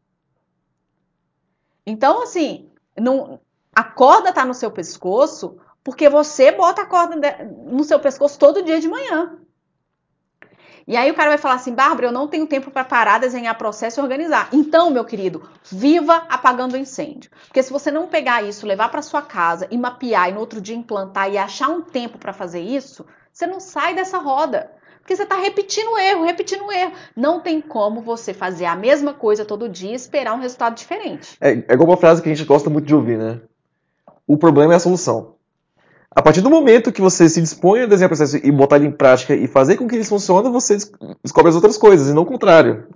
[1.87, 3.41] Então, assim, não,
[3.75, 7.17] a corda está no seu pescoço porque você bota a corda
[7.67, 9.39] no seu pescoço todo dia de manhã.
[10.87, 13.57] E aí o cara vai falar assim, Bárbara, eu não tenho tempo para parar, desenhar
[13.57, 14.49] processo e organizar.
[14.53, 17.31] Então, meu querido, viva apagando o incêndio.
[17.47, 20.61] Porque se você não pegar isso, levar para sua casa e mapear e no outro
[20.61, 24.73] dia implantar e achar um tempo para fazer isso, você não sai dessa roda.
[25.03, 26.93] Porque você está repetindo o erro, repetindo o erro.
[27.17, 31.37] Não tem como você fazer a mesma coisa todo dia e esperar um resultado diferente.
[31.41, 33.41] É, é igual uma frase que a gente gosta muito de ouvir, né?
[34.27, 35.35] O problema é a solução.
[36.15, 38.87] A partir do momento que você se dispõe a desenhar o processo e botar ele
[38.87, 40.77] em prática e fazer com que ele funcione, você
[41.23, 42.87] descobre as outras coisas, e não o contrário.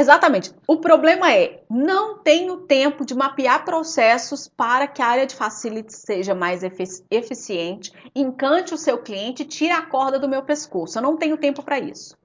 [0.00, 0.52] Exatamente.
[0.66, 5.92] O problema é, não tenho tempo de mapear processos para que a área de facility
[5.92, 6.62] seja mais
[7.10, 10.96] eficiente, encante o seu cliente e tire a corda do meu pescoço.
[10.96, 12.16] Eu não tenho tempo para isso.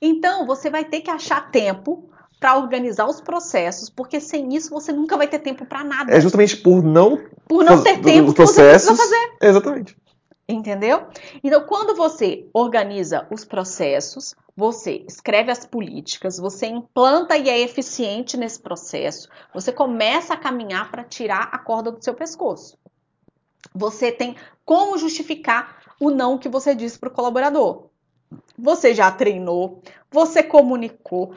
[0.00, 2.08] Então, você vai ter que achar tempo
[2.38, 6.12] para organizar os processos, porque sem isso você nunca vai ter tempo para nada.
[6.12, 7.18] É justamente por não
[7.48, 9.36] por não ter tempo que você precisa fazer.
[9.42, 9.96] Exatamente.
[10.48, 11.08] Entendeu?
[11.42, 18.36] Então, quando você organiza os processos, você escreve as políticas, você implanta e é eficiente
[18.36, 22.78] nesse processo, você começa a caminhar para tirar a corda do seu pescoço.
[23.74, 27.88] Você tem como justificar o não que você disse para o colaborador.
[28.56, 31.34] Você já treinou, você comunicou,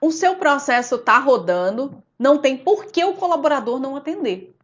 [0.00, 4.55] o seu processo está rodando, não tem por que o colaborador não atender.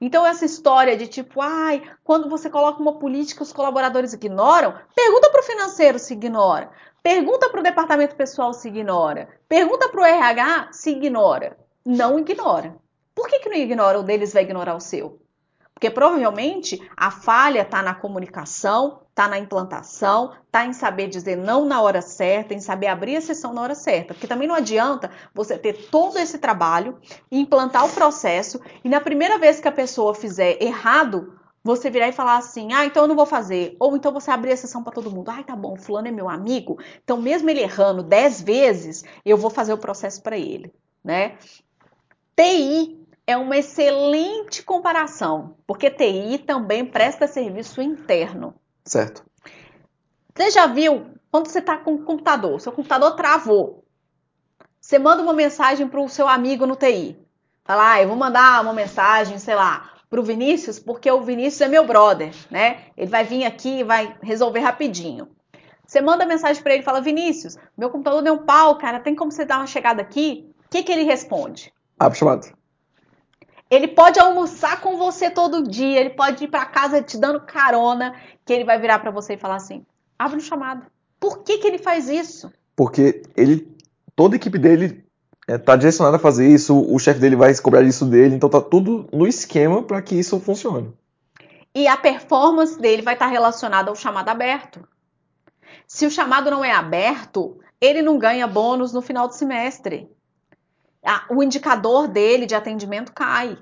[0.00, 5.30] Então, essa história de tipo, ai, quando você coloca uma política os colaboradores ignoram, pergunta
[5.30, 6.70] para o financeiro se ignora,
[7.02, 11.58] pergunta para o departamento pessoal se ignora, pergunta para o RH se ignora.
[11.84, 12.76] Não ignora.
[13.14, 13.98] Por que, que não ignora?
[13.98, 15.20] O deles vai ignorar o seu.
[15.74, 21.64] Porque provavelmente a falha está na comunicação, está na implantação, está em saber dizer não
[21.64, 24.14] na hora certa, em saber abrir a sessão na hora certa.
[24.14, 26.96] Porque também não adianta você ter todo esse trabalho,
[27.30, 32.12] implantar o processo e na primeira vez que a pessoa fizer errado, você virar e
[32.12, 33.76] falar assim: ah, então eu não vou fazer.
[33.80, 35.30] Ou então você abrir a sessão para todo mundo.
[35.30, 39.50] Ai, tá bom, fulano é meu amigo, então mesmo ele errando 10 vezes, eu vou
[39.50, 41.36] fazer o processo para ele, né?
[42.36, 48.54] TI é uma excelente comparação, porque TI também presta serviço interno.
[48.88, 49.22] Certo.
[50.34, 53.84] Você já viu quando você está com o computador, seu computador travou.
[54.80, 57.18] Você manda uma mensagem para o seu amigo no TI.
[57.64, 61.60] Fala, ah, eu vou mandar uma mensagem, sei lá, para o Vinícius, porque o Vinícius
[61.60, 62.84] é meu brother, né?
[62.96, 65.28] Ele vai vir aqui e vai resolver rapidinho.
[65.86, 69.14] Você manda mensagem para ele e fala, Vinícius, meu computador deu um pau, cara, tem
[69.14, 70.50] como você dar uma chegada aqui?
[70.64, 71.74] O que, que ele responde?
[71.98, 72.57] Abre chamado.
[73.70, 78.14] Ele pode almoçar com você todo dia, ele pode ir para casa te dando carona,
[78.44, 79.84] que ele vai virar para você e falar assim:
[80.18, 80.86] abre um chamado.
[81.20, 82.50] Por que, que ele faz isso?
[82.74, 83.68] Porque ele,
[84.16, 85.04] toda a equipe dele
[85.46, 88.60] está é, direcionada a fazer isso, o chefe dele vai cobrar isso dele, então tá
[88.60, 90.92] tudo no esquema para que isso funcione.
[91.74, 94.86] E a performance dele vai estar tá relacionada ao chamado aberto.
[95.86, 100.08] Se o chamado não é aberto, ele não ganha bônus no final do semestre
[101.30, 103.58] o indicador dele de atendimento cai.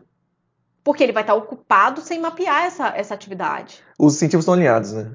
[0.82, 3.82] Porque ele vai estar ocupado sem mapear essa, essa atividade.
[3.98, 5.10] Os incentivos estão alinhados, né?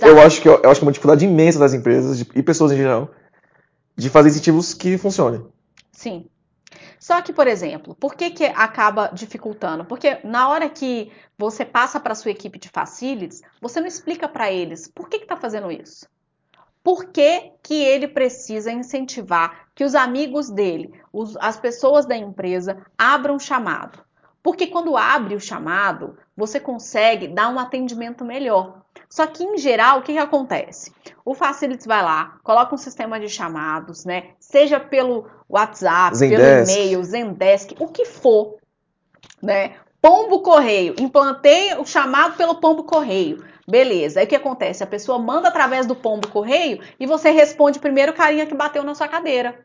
[0.00, 2.76] Eu acho, que, eu acho que é uma dificuldade imensa das empresas e pessoas em
[2.76, 3.10] geral
[3.96, 5.44] de fazer incentivos que funcionem.
[5.90, 6.26] Sim.
[6.98, 9.84] Só que, por exemplo, por que, que acaba dificultando?
[9.84, 14.28] Porque na hora que você passa para a sua equipe de facilities, você não explica
[14.28, 16.06] para eles por que está fazendo isso.
[16.84, 22.76] Por que, que ele precisa incentivar que os amigos dele, os, as pessoas da empresa,
[22.98, 24.04] abram chamado?
[24.42, 28.82] Porque quando abre o chamado, você consegue dar um atendimento melhor.
[29.08, 30.92] Só que, em geral, o que, que acontece?
[31.24, 34.32] O Facilities vai lá, coloca um sistema de chamados, né?
[34.38, 36.42] Seja pelo WhatsApp, Zendesk.
[36.42, 38.58] pelo e-mail, Zendesk, o que for,
[39.42, 39.76] né?
[40.04, 43.42] Pombo Correio, implantei o chamado pelo Pombo Correio.
[43.66, 44.84] Beleza, aí o que acontece?
[44.84, 48.84] A pessoa manda através do Pombo Correio e você responde primeiro o carinha que bateu
[48.84, 49.64] na sua cadeira.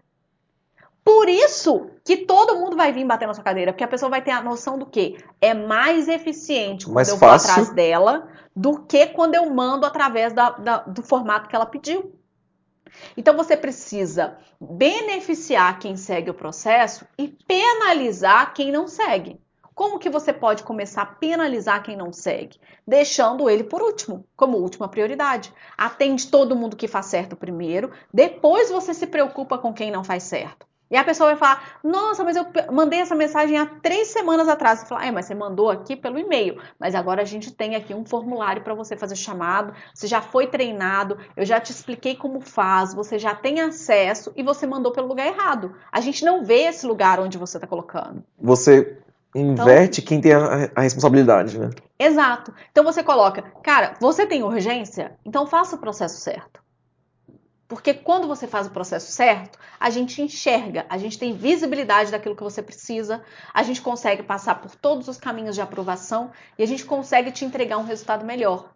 [1.04, 4.22] Por isso que todo mundo vai vir bater na sua cadeira, porque a pessoa vai
[4.22, 7.52] ter a noção do que é mais eficiente quando Mais eu vou fácil.
[7.52, 12.14] atrás dela do que quando eu mando através da- da- do formato que ela pediu.
[13.18, 19.38] Então você precisa beneficiar quem segue o processo e penalizar quem não segue.
[19.80, 22.60] Como que você pode começar a penalizar quem não segue?
[22.86, 25.54] Deixando ele por último, como última prioridade.
[25.78, 30.24] Atende todo mundo que faz certo primeiro, depois você se preocupa com quem não faz
[30.24, 30.68] certo.
[30.92, 34.80] E a pessoa vai falar: Nossa, mas eu mandei essa mensagem há três semanas atrás.
[34.80, 36.62] Você fala: É, mas você mandou aqui pelo e-mail.
[36.78, 39.74] Mas agora a gente tem aqui um formulário para você fazer chamado.
[39.94, 44.44] Você já foi treinado, eu já te expliquei como faz, você já tem acesso e
[44.44, 45.74] você mandou pelo lugar errado.
[45.90, 48.22] A gente não vê esse lugar onde você está colocando.
[48.38, 48.98] Você
[49.36, 51.70] inverte quem tem a, a responsabilidade, né?
[51.98, 52.54] Exato.
[52.72, 55.18] Então você coloca, cara, você tem urgência?
[55.26, 56.60] Então faça o processo certo.
[57.68, 62.36] Porque quando você faz o processo certo, a gente enxerga, a gente tem visibilidade daquilo
[62.36, 63.22] que você precisa,
[63.54, 67.46] a gente consegue passar por todos os caminhos de aprovação e a gente consegue te
[67.46, 68.72] entregar um resultado melhor.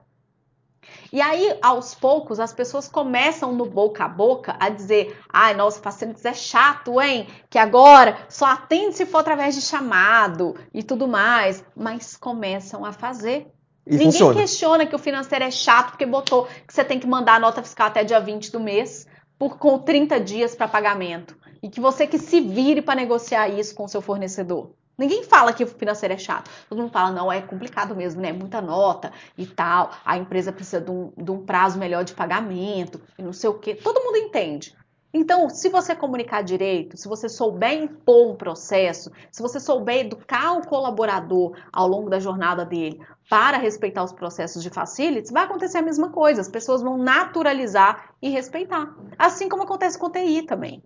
[1.11, 5.81] E aí, aos poucos, as pessoas começam no boca a boca a dizer: ai, nossa,
[5.81, 7.27] Facilities é chato, hein?
[7.49, 11.63] Que agora só atende se for através de chamado e tudo mais.
[11.75, 13.47] Mas começam a fazer.
[13.85, 14.39] E Ninguém funciona.
[14.39, 17.61] questiona que o financeiro é chato porque botou que você tem que mandar a nota
[17.61, 19.05] fiscal até dia 20 do mês
[19.37, 21.37] por com 30 dias para pagamento.
[21.61, 24.71] E que você que se vire para negociar isso com o seu fornecedor.
[24.97, 26.49] Ninguém fala que o financeiro é chato.
[26.69, 28.31] Todo mundo fala, não, é complicado mesmo, né?
[28.31, 29.91] Muita nota e tal.
[30.05, 33.55] A empresa precisa de um, de um prazo melhor de pagamento e não sei o
[33.55, 33.73] quê.
[33.75, 34.75] Todo mundo entende.
[35.15, 40.53] Então, se você comunicar direito, se você souber impor um processo, se você souber educar
[40.53, 45.77] o colaborador ao longo da jornada dele para respeitar os processos de facilities, vai acontecer
[45.77, 46.41] a mesma coisa.
[46.41, 48.91] As pessoas vão naturalizar e respeitar.
[49.17, 50.81] Assim como acontece com TI também.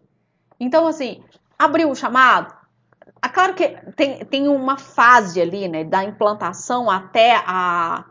[0.60, 1.24] Então, assim,
[1.58, 2.54] abriu o chamado,
[3.22, 8.06] ah, Claro que tem, tem uma fase ali, né, da implantação até a,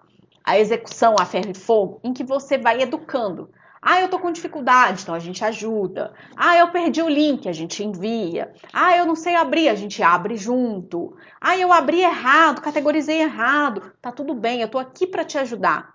[0.45, 3.51] a execução a ferro e fogo, em que você vai educando.
[3.89, 6.13] Ah, eu tô com dificuldade, então a gente ajuda.
[6.37, 8.53] Ah, eu perdi o link, a gente envia.
[8.73, 11.17] Ah, eu não sei abrir, a gente abre junto.
[11.41, 13.93] Ah, eu abri errado, categorizei errado.
[14.03, 15.95] Tá tudo bem, eu tô aqui para te ajudar.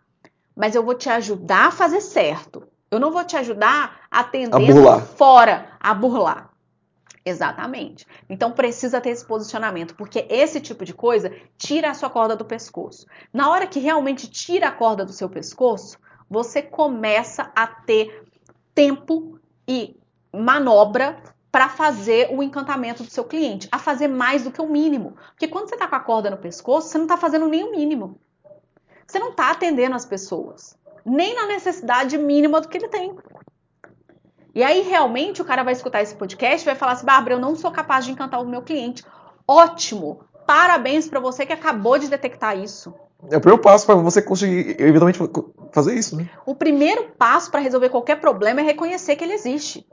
[0.56, 2.64] Mas eu vou te ajudar a fazer certo.
[2.90, 5.02] Eu não vou te ajudar atendendo burlar.
[5.02, 6.51] fora, a burlar.
[7.24, 8.06] Exatamente.
[8.28, 12.46] Então precisa ter esse posicionamento, porque esse tipo de coisa tira a sua corda do
[12.46, 13.06] pescoço.
[13.32, 16.00] Na hora que realmente tira a corda do seu pescoço,
[16.30, 18.26] você começa a ter
[18.74, 20.00] tempo e
[20.34, 25.18] manobra para fazer o encantamento do seu cliente, a fazer mais do que o mínimo.
[25.32, 27.72] Porque quando você está com a corda no pescoço, você não está fazendo nem o
[27.72, 28.20] mínimo.
[29.06, 33.14] Você não está atendendo as pessoas, nem na necessidade mínima do que ele tem.
[34.54, 37.40] E aí, realmente, o cara vai escutar esse podcast e vai falar assim: Bárbara, eu
[37.40, 39.04] não sou capaz de encantar o meu cliente.
[39.48, 40.22] Ótimo!
[40.46, 42.94] Parabéns para você que acabou de detectar isso.
[43.30, 45.20] É o primeiro passo para você conseguir, eventualmente,
[45.72, 46.30] fazer isso, né?
[46.46, 49.88] O primeiro passo para resolver qualquer problema é reconhecer que ele existe.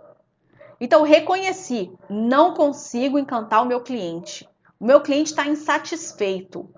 [0.80, 4.48] Então, reconheci, não consigo encantar o meu cliente.
[4.80, 6.68] O meu cliente está insatisfeito.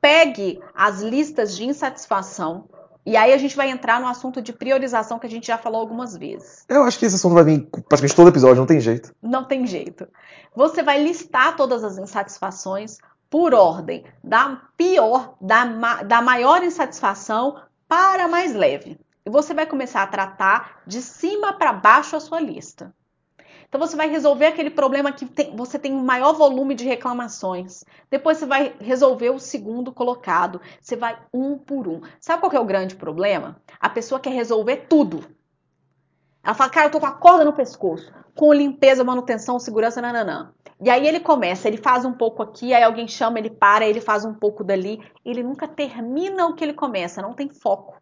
[0.00, 2.68] Pegue as listas de insatisfação
[3.08, 5.80] e aí a gente vai entrar no assunto de priorização que a gente já falou
[5.80, 6.66] algumas vezes.
[6.68, 9.14] Eu acho que esse assunto vai vir praticamente todo episódio, não tem jeito.
[9.22, 10.06] Não tem jeito.
[10.54, 12.98] Você vai listar todas as insatisfações
[13.30, 19.00] por ordem, da pior, da, ma da maior insatisfação para a mais leve.
[19.24, 22.94] E você vai começar a tratar de cima para baixo a sua lista.
[23.68, 27.84] Então você vai resolver aquele problema que tem, você tem um maior volume de reclamações.
[28.10, 30.60] Depois você vai resolver o segundo colocado.
[30.80, 32.00] Você vai um por um.
[32.18, 33.60] Sabe qual é o grande problema?
[33.78, 35.22] A pessoa quer resolver tudo.
[36.42, 40.54] Ela fala, cara, eu tô com a corda no pescoço, com limpeza, manutenção, segurança, nananã.
[40.80, 44.00] E aí ele começa, ele faz um pouco aqui, aí alguém chama, ele para, ele
[44.00, 44.98] faz um pouco dali.
[45.24, 48.00] Ele nunca termina o que ele começa, não tem foco.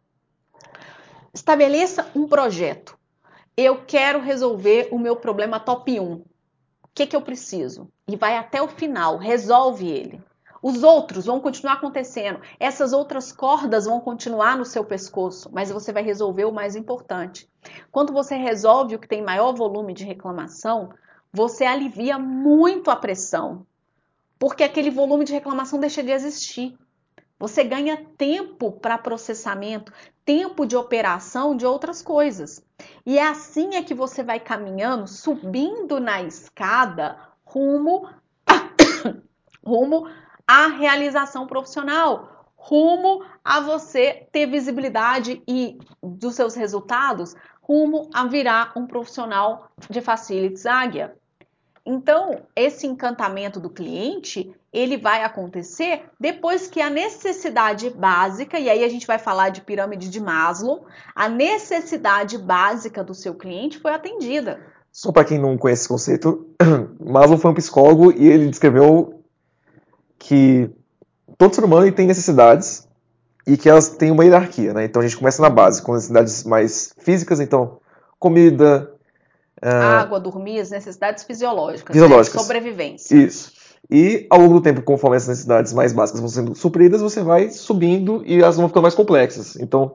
[1.34, 2.95] Estabeleça um projeto.
[3.56, 6.12] Eu quero resolver o meu problema top 1.
[6.12, 6.24] O
[6.94, 7.90] que, que eu preciso?
[8.06, 10.22] E vai até o final, resolve ele.
[10.62, 12.40] Os outros vão continuar acontecendo.
[12.60, 17.48] Essas outras cordas vão continuar no seu pescoço, mas você vai resolver o mais importante.
[17.90, 20.90] Quando você resolve o que tem maior volume de reclamação,
[21.32, 23.66] você alivia muito a pressão,
[24.38, 26.76] porque aquele volume de reclamação deixa de existir.
[27.38, 29.92] Você ganha tempo para processamento,
[30.24, 32.64] tempo de operação de outras coisas.
[33.04, 38.08] E é assim é que você vai caminhando, subindo na escada rumo
[39.64, 40.08] rumo
[40.46, 48.72] à realização profissional, rumo a você ter visibilidade e dos seus resultados, rumo a virar
[48.76, 51.16] um profissional de facilities águia.
[51.84, 58.84] Então, esse encantamento do cliente, ele vai acontecer depois que a necessidade básica, e aí
[58.84, 63.94] a gente vai falar de pirâmide de Maslow, a necessidade básica do seu cliente foi
[63.94, 64.60] atendida.
[64.92, 66.46] Só para quem não conhece esse conceito,
[67.00, 69.22] Maslow foi um psicólogo e ele descreveu
[70.18, 70.70] que
[71.38, 72.86] todo ser humano tem necessidades
[73.46, 74.84] e que elas têm uma hierarquia, né?
[74.84, 77.78] Então a gente começa na base, com necessidades mais físicas, então
[78.18, 78.92] comida,
[79.62, 79.66] uh...
[79.66, 82.34] água, dormir, as necessidades fisiológicas, fisiológicas.
[82.34, 82.42] Né?
[82.42, 83.16] sobrevivência.
[83.16, 83.55] Isso.
[83.90, 87.50] E ao longo do tempo, conforme essas necessidades mais básicas vão sendo supridas, você vai
[87.50, 89.56] subindo e elas vão ficando mais complexas.
[89.56, 89.94] Então,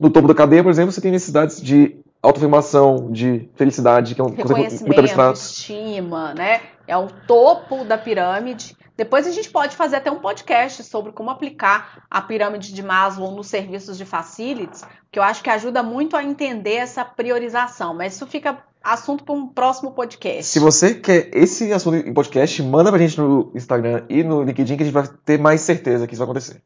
[0.00, 4.24] no topo da cadeia, por exemplo, você tem necessidades de autoafirmação, de felicidade, que é
[4.24, 5.38] um conceito muito abstrato.
[5.38, 6.60] estima, né?
[6.86, 8.76] É o topo da pirâmide.
[8.96, 13.30] Depois a gente pode fazer até um podcast sobre como aplicar a pirâmide de Maslow
[13.30, 17.92] nos serviços de facilities, que eu acho que ajuda muito a entender essa priorização.
[17.92, 20.44] Mas isso fica assunto para um próximo podcast.
[20.44, 24.76] Se você quer esse assunto em podcast, manda pra gente no Instagram e no LinkedIn
[24.76, 26.62] que a gente vai ter mais certeza que isso vai acontecer.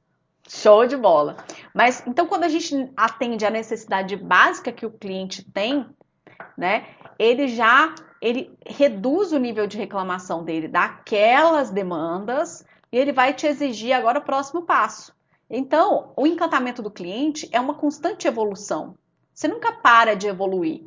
[0.49, 1.36] Show de bola.
[1.74, 5.86] Mas então quando a gente atende a necessidade básica que o cliente tem,
[6.57, 6.86] né,
[7.18, 13.47] ele já ele reduz o nível de reclamação dele daquelas demandas e ele vai te
[13.47, 15.14] exigir agora o próximo passo.
[15.49, 18.95] Então, o encantamento do cliente é uma constante evolução.
[19.34, 20.84] Você nunca para de evoluir,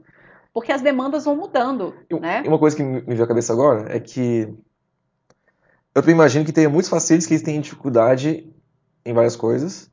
[0.53, 2.43] porque as demandas vão mudando, e, né?
[2.45, 4.53] Uma coisa que me veio à cabeça agora é que
[5.95, 8.47] eu imagino que tenha muitos facilities que eles têm dificuldade
[9.05, 9.91] em várias coisas.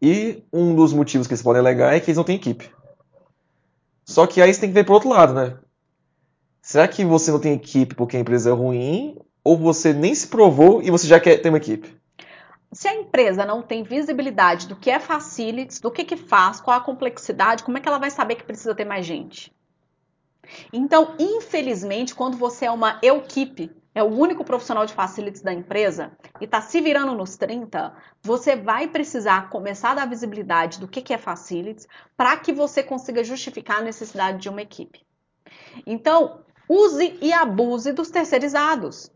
[0.00, 2.70] E um dos motivos que eles podem alegar é que eles não têm equipe.
[4.04, 5.58] Só que aí você tem que ver pro outro lado, né?
[6.62, 9.18] Será que você não tem equipe porque a empresa é ruim?
[9.42, 11.94] Ou você nem se provou e você já quer ter uma equipe?
[12.72, 16.76] Se a empresa não tem visibilidade do que é facilities, do que, que faz, qual
[16.76, 19.52] a complexidade, como é que ela vai saber que precisa ter mais gente?
[20.72, 23.70] Então, infelizmente, quando você é uma equipe,
[24.00, 27.92] é o único profissional de facilities da empresa e está se virando nos 30,
[28.22, 31.86] você vai precisar começar a dar visibilidade do que, que é facilities
[32.16, 35.04] para que você consiga justificar a necessidade de uma equipe.
[35.86, 39.10] Então, use e abuse dos terceirizados.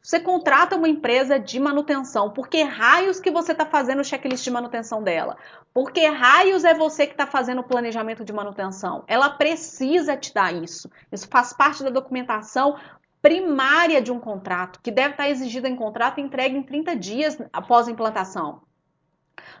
[0.00, 4.44] Você contrata uma empresa de manutenção, por que raios que você está fazendo o checklist
[4.44, 5.36] de manutenção dela?
[5.74, 9.02] Por que raios é você que está fazendo o planejamento de manutenção?
[9.08, 10.88] Ela precisa te dar isso.
[11.10, 12.76] Isso faz parte da documentação
[13.20, 17.38] primária de um contrato, que deve estar exigida em contrato e entregue em 30 dias
[17.52, 18.62] após a implantação.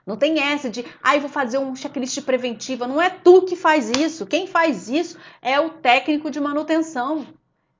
[0.06, 2.86] Não tem essa de, ah, vou fazer um checklist preventiva.
[2.86, 4.26] Não é tu que faz isso.
[4.26, 7.26] Quem faz isso é o técnico de manutenção.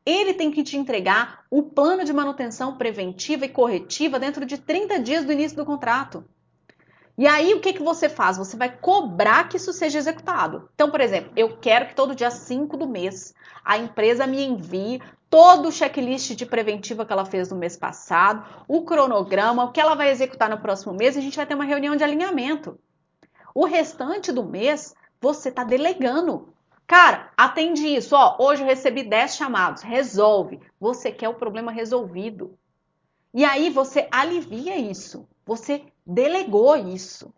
[0.04, 5.00] Ele tem que te entregar o plano de manutenção preventiva e corretiva dentro de 30
[5.00, 6.24] dias do início do contrato.
[7.18, 8.38] E aí, o que, que você faz?
[8.38, 10.70] Você vai cobrar que isso seja executado.
[10.72, 15.02] Então, por exemplo, eu quero que todo dia 5 do mês a empresa me envie
[15.28, 19.80] todo o checklist de preventiva que ela fez no mês passado, o cronograma, o que
[19.80, 22.78] ela vai executar no próximo mês, e a gente vai ter uma reunião de alinhamento.
[23.52, 26.54] O restante do mês, você está delegando.
[26.86, 28.14] Cara, atende isso.
[28.14, 29.82] Ó, hoje eu recebi 10 chamados.
[29.82, 30.60] Resolve.
[30.78, 32.56] Você quer o problema resolvido.
[33.34, 35.28] E aí você alivia isso.
[35.48, 37.32] Você delegou isso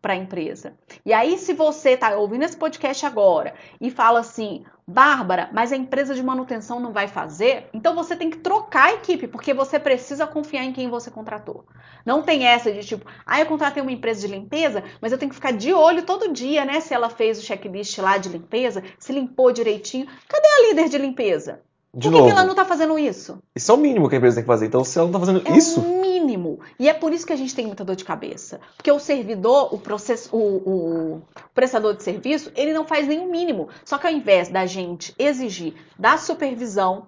[0.00, 0.78] para a empresa.
[1.04, 5.76] E aí, se você está ouvindo esse podcast agora e fala assim, Bárbara, mas a
[5.76, 9.78] empresa de manutenção não vai fazer, então você tem que trocar a equipe, porque você
[9.78, 11.66] precisa confiar em quem você contratou.
[12.06, 15.28] Não tem essa de tipo, ah, eu contratei uma empresa de limpeza, mas eu tenho
[15.28, 16.80] que ficar de olho todo dia, né?
[16.80, 20.06] Se ela fez o checklist lá de limpeza, se limpou direitinho.
[20.26, 21.60] Cadê a líder de limpeza?
[21.92, 23.42] De Por que, que, ela não está fazendo isso?
[23.54, 24.66] Isso é o mínimo que a empresa tem que fazer.
[24.66, 25.80] Então, se ela não está fazendo é isso.
[25.80, 26.60] É o mínimo.
[26.78, 28.60] E é por isso que a gente tem muita dor de cabeça.
[28.76, 31.22] Porque o servidor, o, processo, o, o
[31.52, 33.68] prestador de serviço, ele não faz o mínimo.
[33.84, 37.06] Só que ao invés da gente exigir da supervisão,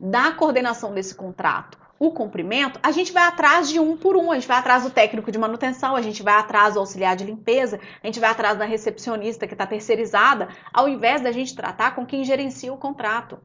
[0.00, 4.32] da coordenação desse contrato, o cumprimento, a gente vai atrás de um por um.
[4.32, 7.24] A gente vai atrás do técnico de manutenção, a gente vai atrás do auxiliar de
[7.24, 11.94] limpeza, a gente vai atrás da recepcionista que está terceirizada, ao invés da gente tratar
[11.94, 13.38] com quem gerencia o contrato.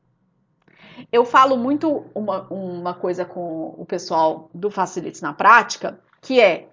[1.12, 6.68] Eu falo muito uma, uma coisa com o pessoal do Facilites na prática, que é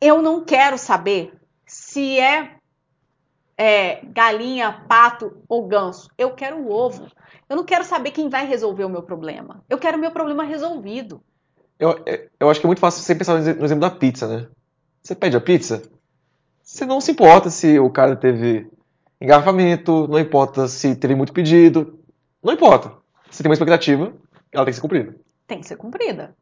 [0.00, 1.32] eu não quero saber
[1.64, 2.56] se é,
[3.56, 6.08] é, galinha, pato ou ganso.
[6.18, 7.06] Eu quero o ovo.
[7.48, 9.62] Eu não quero saber quem vai resolver o meu problema.
[9.70, 11.22] Eu quero o meu problema resolvido.
[11.78, 12.02] Eu,
[12.40, 14.48] eu acho que é muito fácil você pensar no exemplo da pizza, né?
[15.02, 15.82] Você pede a pizza,
[16.62, 18.70] você não se importa se o cara teve
[19.20, 21.98] engarrafamento, não importa se teve muito pedido,
[22.42, 22.92] não importa.
[23.30, 24.12] Você tem uma expectativa,
[24.50, 25.16] ela tem que ser cumprida.
[25.46, 26.36] Tem que ser cumprida.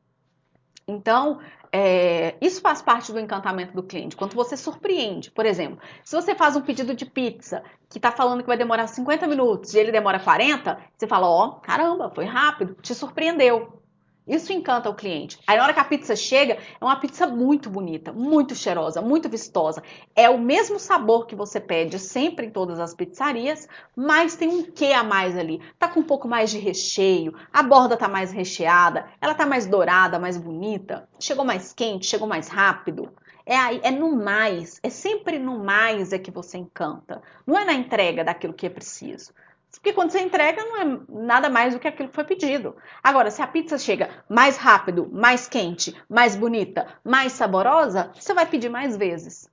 [0.87, 1.41] Então,
[1.73, 4.17] é, isso faz parte do encantamento do cliente.
[4.17, 8.41] Quando você surpreende, por exemplo, se você faz um pedido de pizza que está falando
[8.41, 12.25] que vai demorar 50 minutos e ele demora 40, você fala: Ó, oh, caramba, foi
[12.25, 13.80] rápido, te surpreendeu.
[14.27, 15.39] Isso encanta o cliente.
[15.47, 19.29] Aí na hora que a pizza chega, é uma pizza muito bonita, muito cheirosa, muito
[19.29, 19.83] vistosa.
[20.15, 24.63] É o mesmo sabor que você pede sempre em todas as pizzarias, mas tem um
[24.63, 25.61] quê a mais ali.
[25.79, 29.67] Tá com um pouco mais de recheio, a borda tá mais recheada, ela tá mais
[29.67, 33.13] dourada, mais bonita, chegou mais quente, chegou mais rápido.
[33.45, 37.21] É, aí, é no mais, é sempre no mais é que você encanta.
[37.47, 39.33] Não é na entrega daquilo que é preciso.
[39.73, 42.77] Porque quando você entrega, não é nada mais do que aquilo que foi pedido.
[43.03, 48.47] Agora, se a pizza chega mais rápido, mais quente, mais bonita, mais saborosa, você vai
[48.47, 49.49] pedir mais vezes.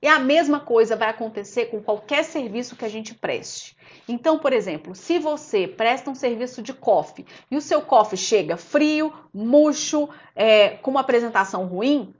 [0.00, 3.76] E a mesma coisa vai acontecer com qualquer serviço que a gente preste.
[4.08, 8.56] Então, por exemplo, se você presta um serviço de coffee e o seu coffee chega
[8.56, 12.12] frio, murcho, é, com uma apresentação ruim,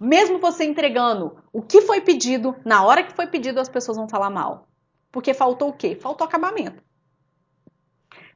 [0.00, 4.08] mesmo você entregando o que foi pedido, na hora que foi pedido, as pessoas vão
[4.08, 4.66] falar mal.
[5.14, 5.94] Porque faltou o quê?
[5.94, 6.82] Faltou acabamento.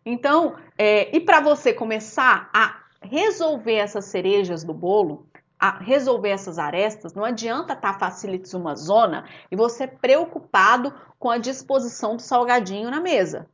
[0.06, 5.26] Então, é, e para você começar a resolver essas cerejas do bolo,
[5.58, 11.28] a resolver essas arestas, não adianta estar tá facilites uma zona e você preocupado com
[11.28, 13.50] a disposição do salgadinho na mesa.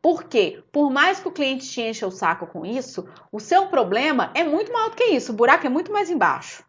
[0.00, 0.62] Por quê?
[0.70, 4.44] Por mais que o cliente te encha o saco com isso, o seu problema é
[4.44, 6.64] muito maior do que isso, o buraco é muito mais embaixo.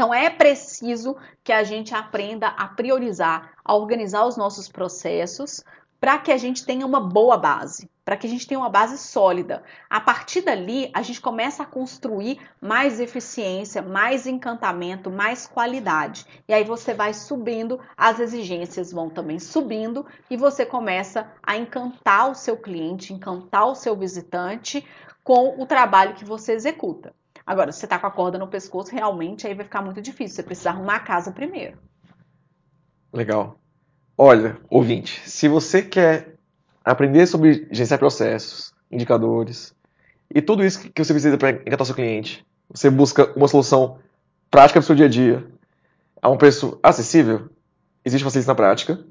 [0.00, 5.62] Então é preciso que a gente aprenda a priorizar, a organizar os nossos processos
[6.00, 8.98] para que a gente tenha uma boa base, para que a gente tenha uma base
[8.98, 9.62] sólida.
[9.88, 16.26] A partir dali, a gente começa a construir mais eficiência, mais encantamento, mais qualidade.
[16.48, 22.28] E aí você vai subindo, as exigências vão também subindo e você começa a encantar
[22.28, 24.84] o seu cliente, encantar o seu visitante
[25.22, 27.14] com o trabalho que você executa.
[27.46, 30.34] Agora, se você tá com a corda no pescoço, realmente aí vai ficar muito difícil.
[30.34, 31.78] Você precisa arrumar a casa primeiro.
[33.12, 33.59] Legal.
[34.22, 36.34] Olha, ouvinte, se você quer
[36.84, 39.74] aprender sobre gerenciar processos, indicadores
[40.28, 43.96] e tudo isso que você precisa para encantar seu cliente, você busca uma solução
[44.50, 45.46] prática para o seu dia a dia,
[46.20, 47.48] a um preço acessível,
[48.04, 49.02] existe Facilites na Prática.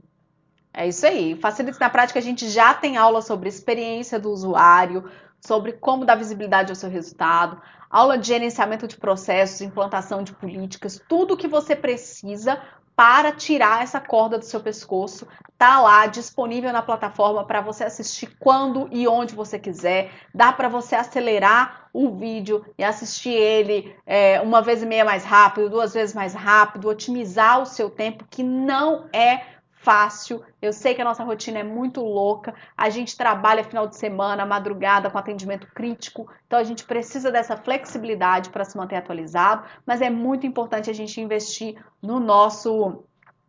[0.72, 1.36] É isso aí.
[1.41, 5.10] Facilites na Prática a gente já tem aula sobre experiência do usuário,
[5.41, 11.01] sobre como dar visibilidade ao seu resultado, aula de gerenciamento de processos, implantação de políticas,
[11.10, 12.62] tudo o que você precisa
[13.00, 15.26] para tirar essa corda do seu pescoço,
[15.58, 20.12] tá lá disponível na plataforma para você assistir quando e onde você quiser.
[20.36, 25.24] Dá para você acelerar o vídeo e assistir ele é, uma vez e meia mais
[25.24, 29.43] rápido, duas vezes mais rápido, otimizar o seu tempo, que não é
[29.82, 30.44] fácil.
[30.62, 32.54] Eu sei que a nossa rotina é muito louca.
[32.78, 36.30] A gente trabalha final de semana, madrugada com atendimento crítico.
[36.46, 40.94] Então a gente precisa dessa flexibilidade para se manter atualizado, mas é muito importante a
[40.94, 43.04] gente investir no nosso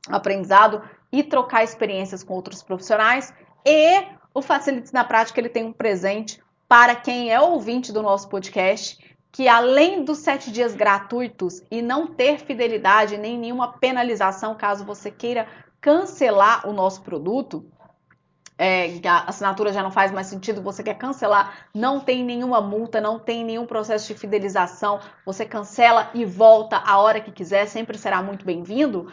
[0.08, 3.34] aprendizado e trocar experiências com outros profissionais.
[3.66, 8.28] E o Facilites na Prática ele tem um presente para quem é ouvinte do nosso
[8.28, 14.84] podcast que além dos sete dias gratuitos e não ter fidelidade nem nenhuma penalização caso
[14.84, 15.46] você queira
[15.80, 17.64] cancelar o nosso produto,
[18.58, 23.00] é, a assinatura já não faz mais sentido, você quer cancelar, não tem nenhuma multa,
[23.00, 27.96] não tem nenhum processo de fidelização, você cancela e volta a hora que quiser, sempre
[27.96, 29.10] será muito bem-vindo.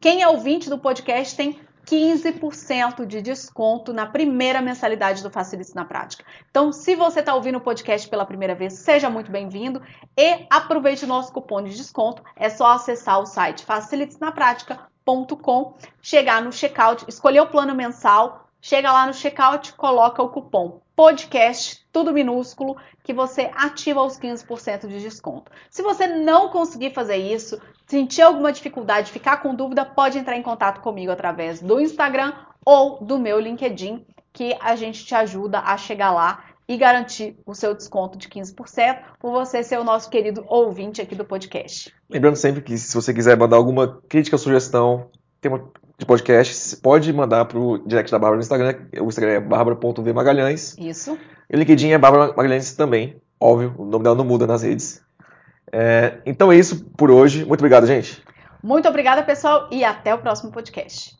[0.00, 5.84] Quem é ouvinte do podcast tem 15% de desconto na primeira mensalidade do Facilites na
[5.84, 6.24] Prática.
[6.50, 9.80] Então, se você está ouvindo o podcast pela primeira vez, seja muito bem-vindo
[10.16, 12.22] e aproveite o nosso cupom de desconto.
[12.34, 18.92] É só acessar o site facilitesnaprática.com checkout.com, chegar no checkout, escolher o plano mensal, chega
[18.92, 25.00] lá no checkout, coloca o cupom podcast, tudo minúsculo, que você ativa os 15% de
[25.00, 25.52] desconto.
[25.70, 30.42] Se você não conseguir fazer isso, sentir alguma dificuldade, ficar com dúvida, pode entrar em
[30.42, 32.32] contato comigo através do Instagram
[32.64, 37.54] ou do meu LinkedIn, que a gente te ajuda a chegar lá e garantir o
[37.54, 41.92] seu desconto de 15% por você ser o nosso querido ouvinte aqui do podcast.
[42.10, 45.10] Lembrando sempre que se você quiser mandar alguma crítica ou sugestão,
[45.40, 48.76] tem uma de podcast, pode mandar pro direct da Bárbara no Instagram.
[49.00, 50.76] O Instagram é bárbara.vmagalhães.
[50.78, 51.18] Isso.
[51.50, 53.20] E o LinkedIn é Bárbara Magalhães também.
[53.40, 55.02] Óbvio, o nome dela não muda nas redes.
[55.72, 57.44] É, então é isso por hoje.
[57.44, 58.22] Muito obrigado, gente.
[58.62, 61.16] Muito obrigada, pessoal, e até o próximo podcast.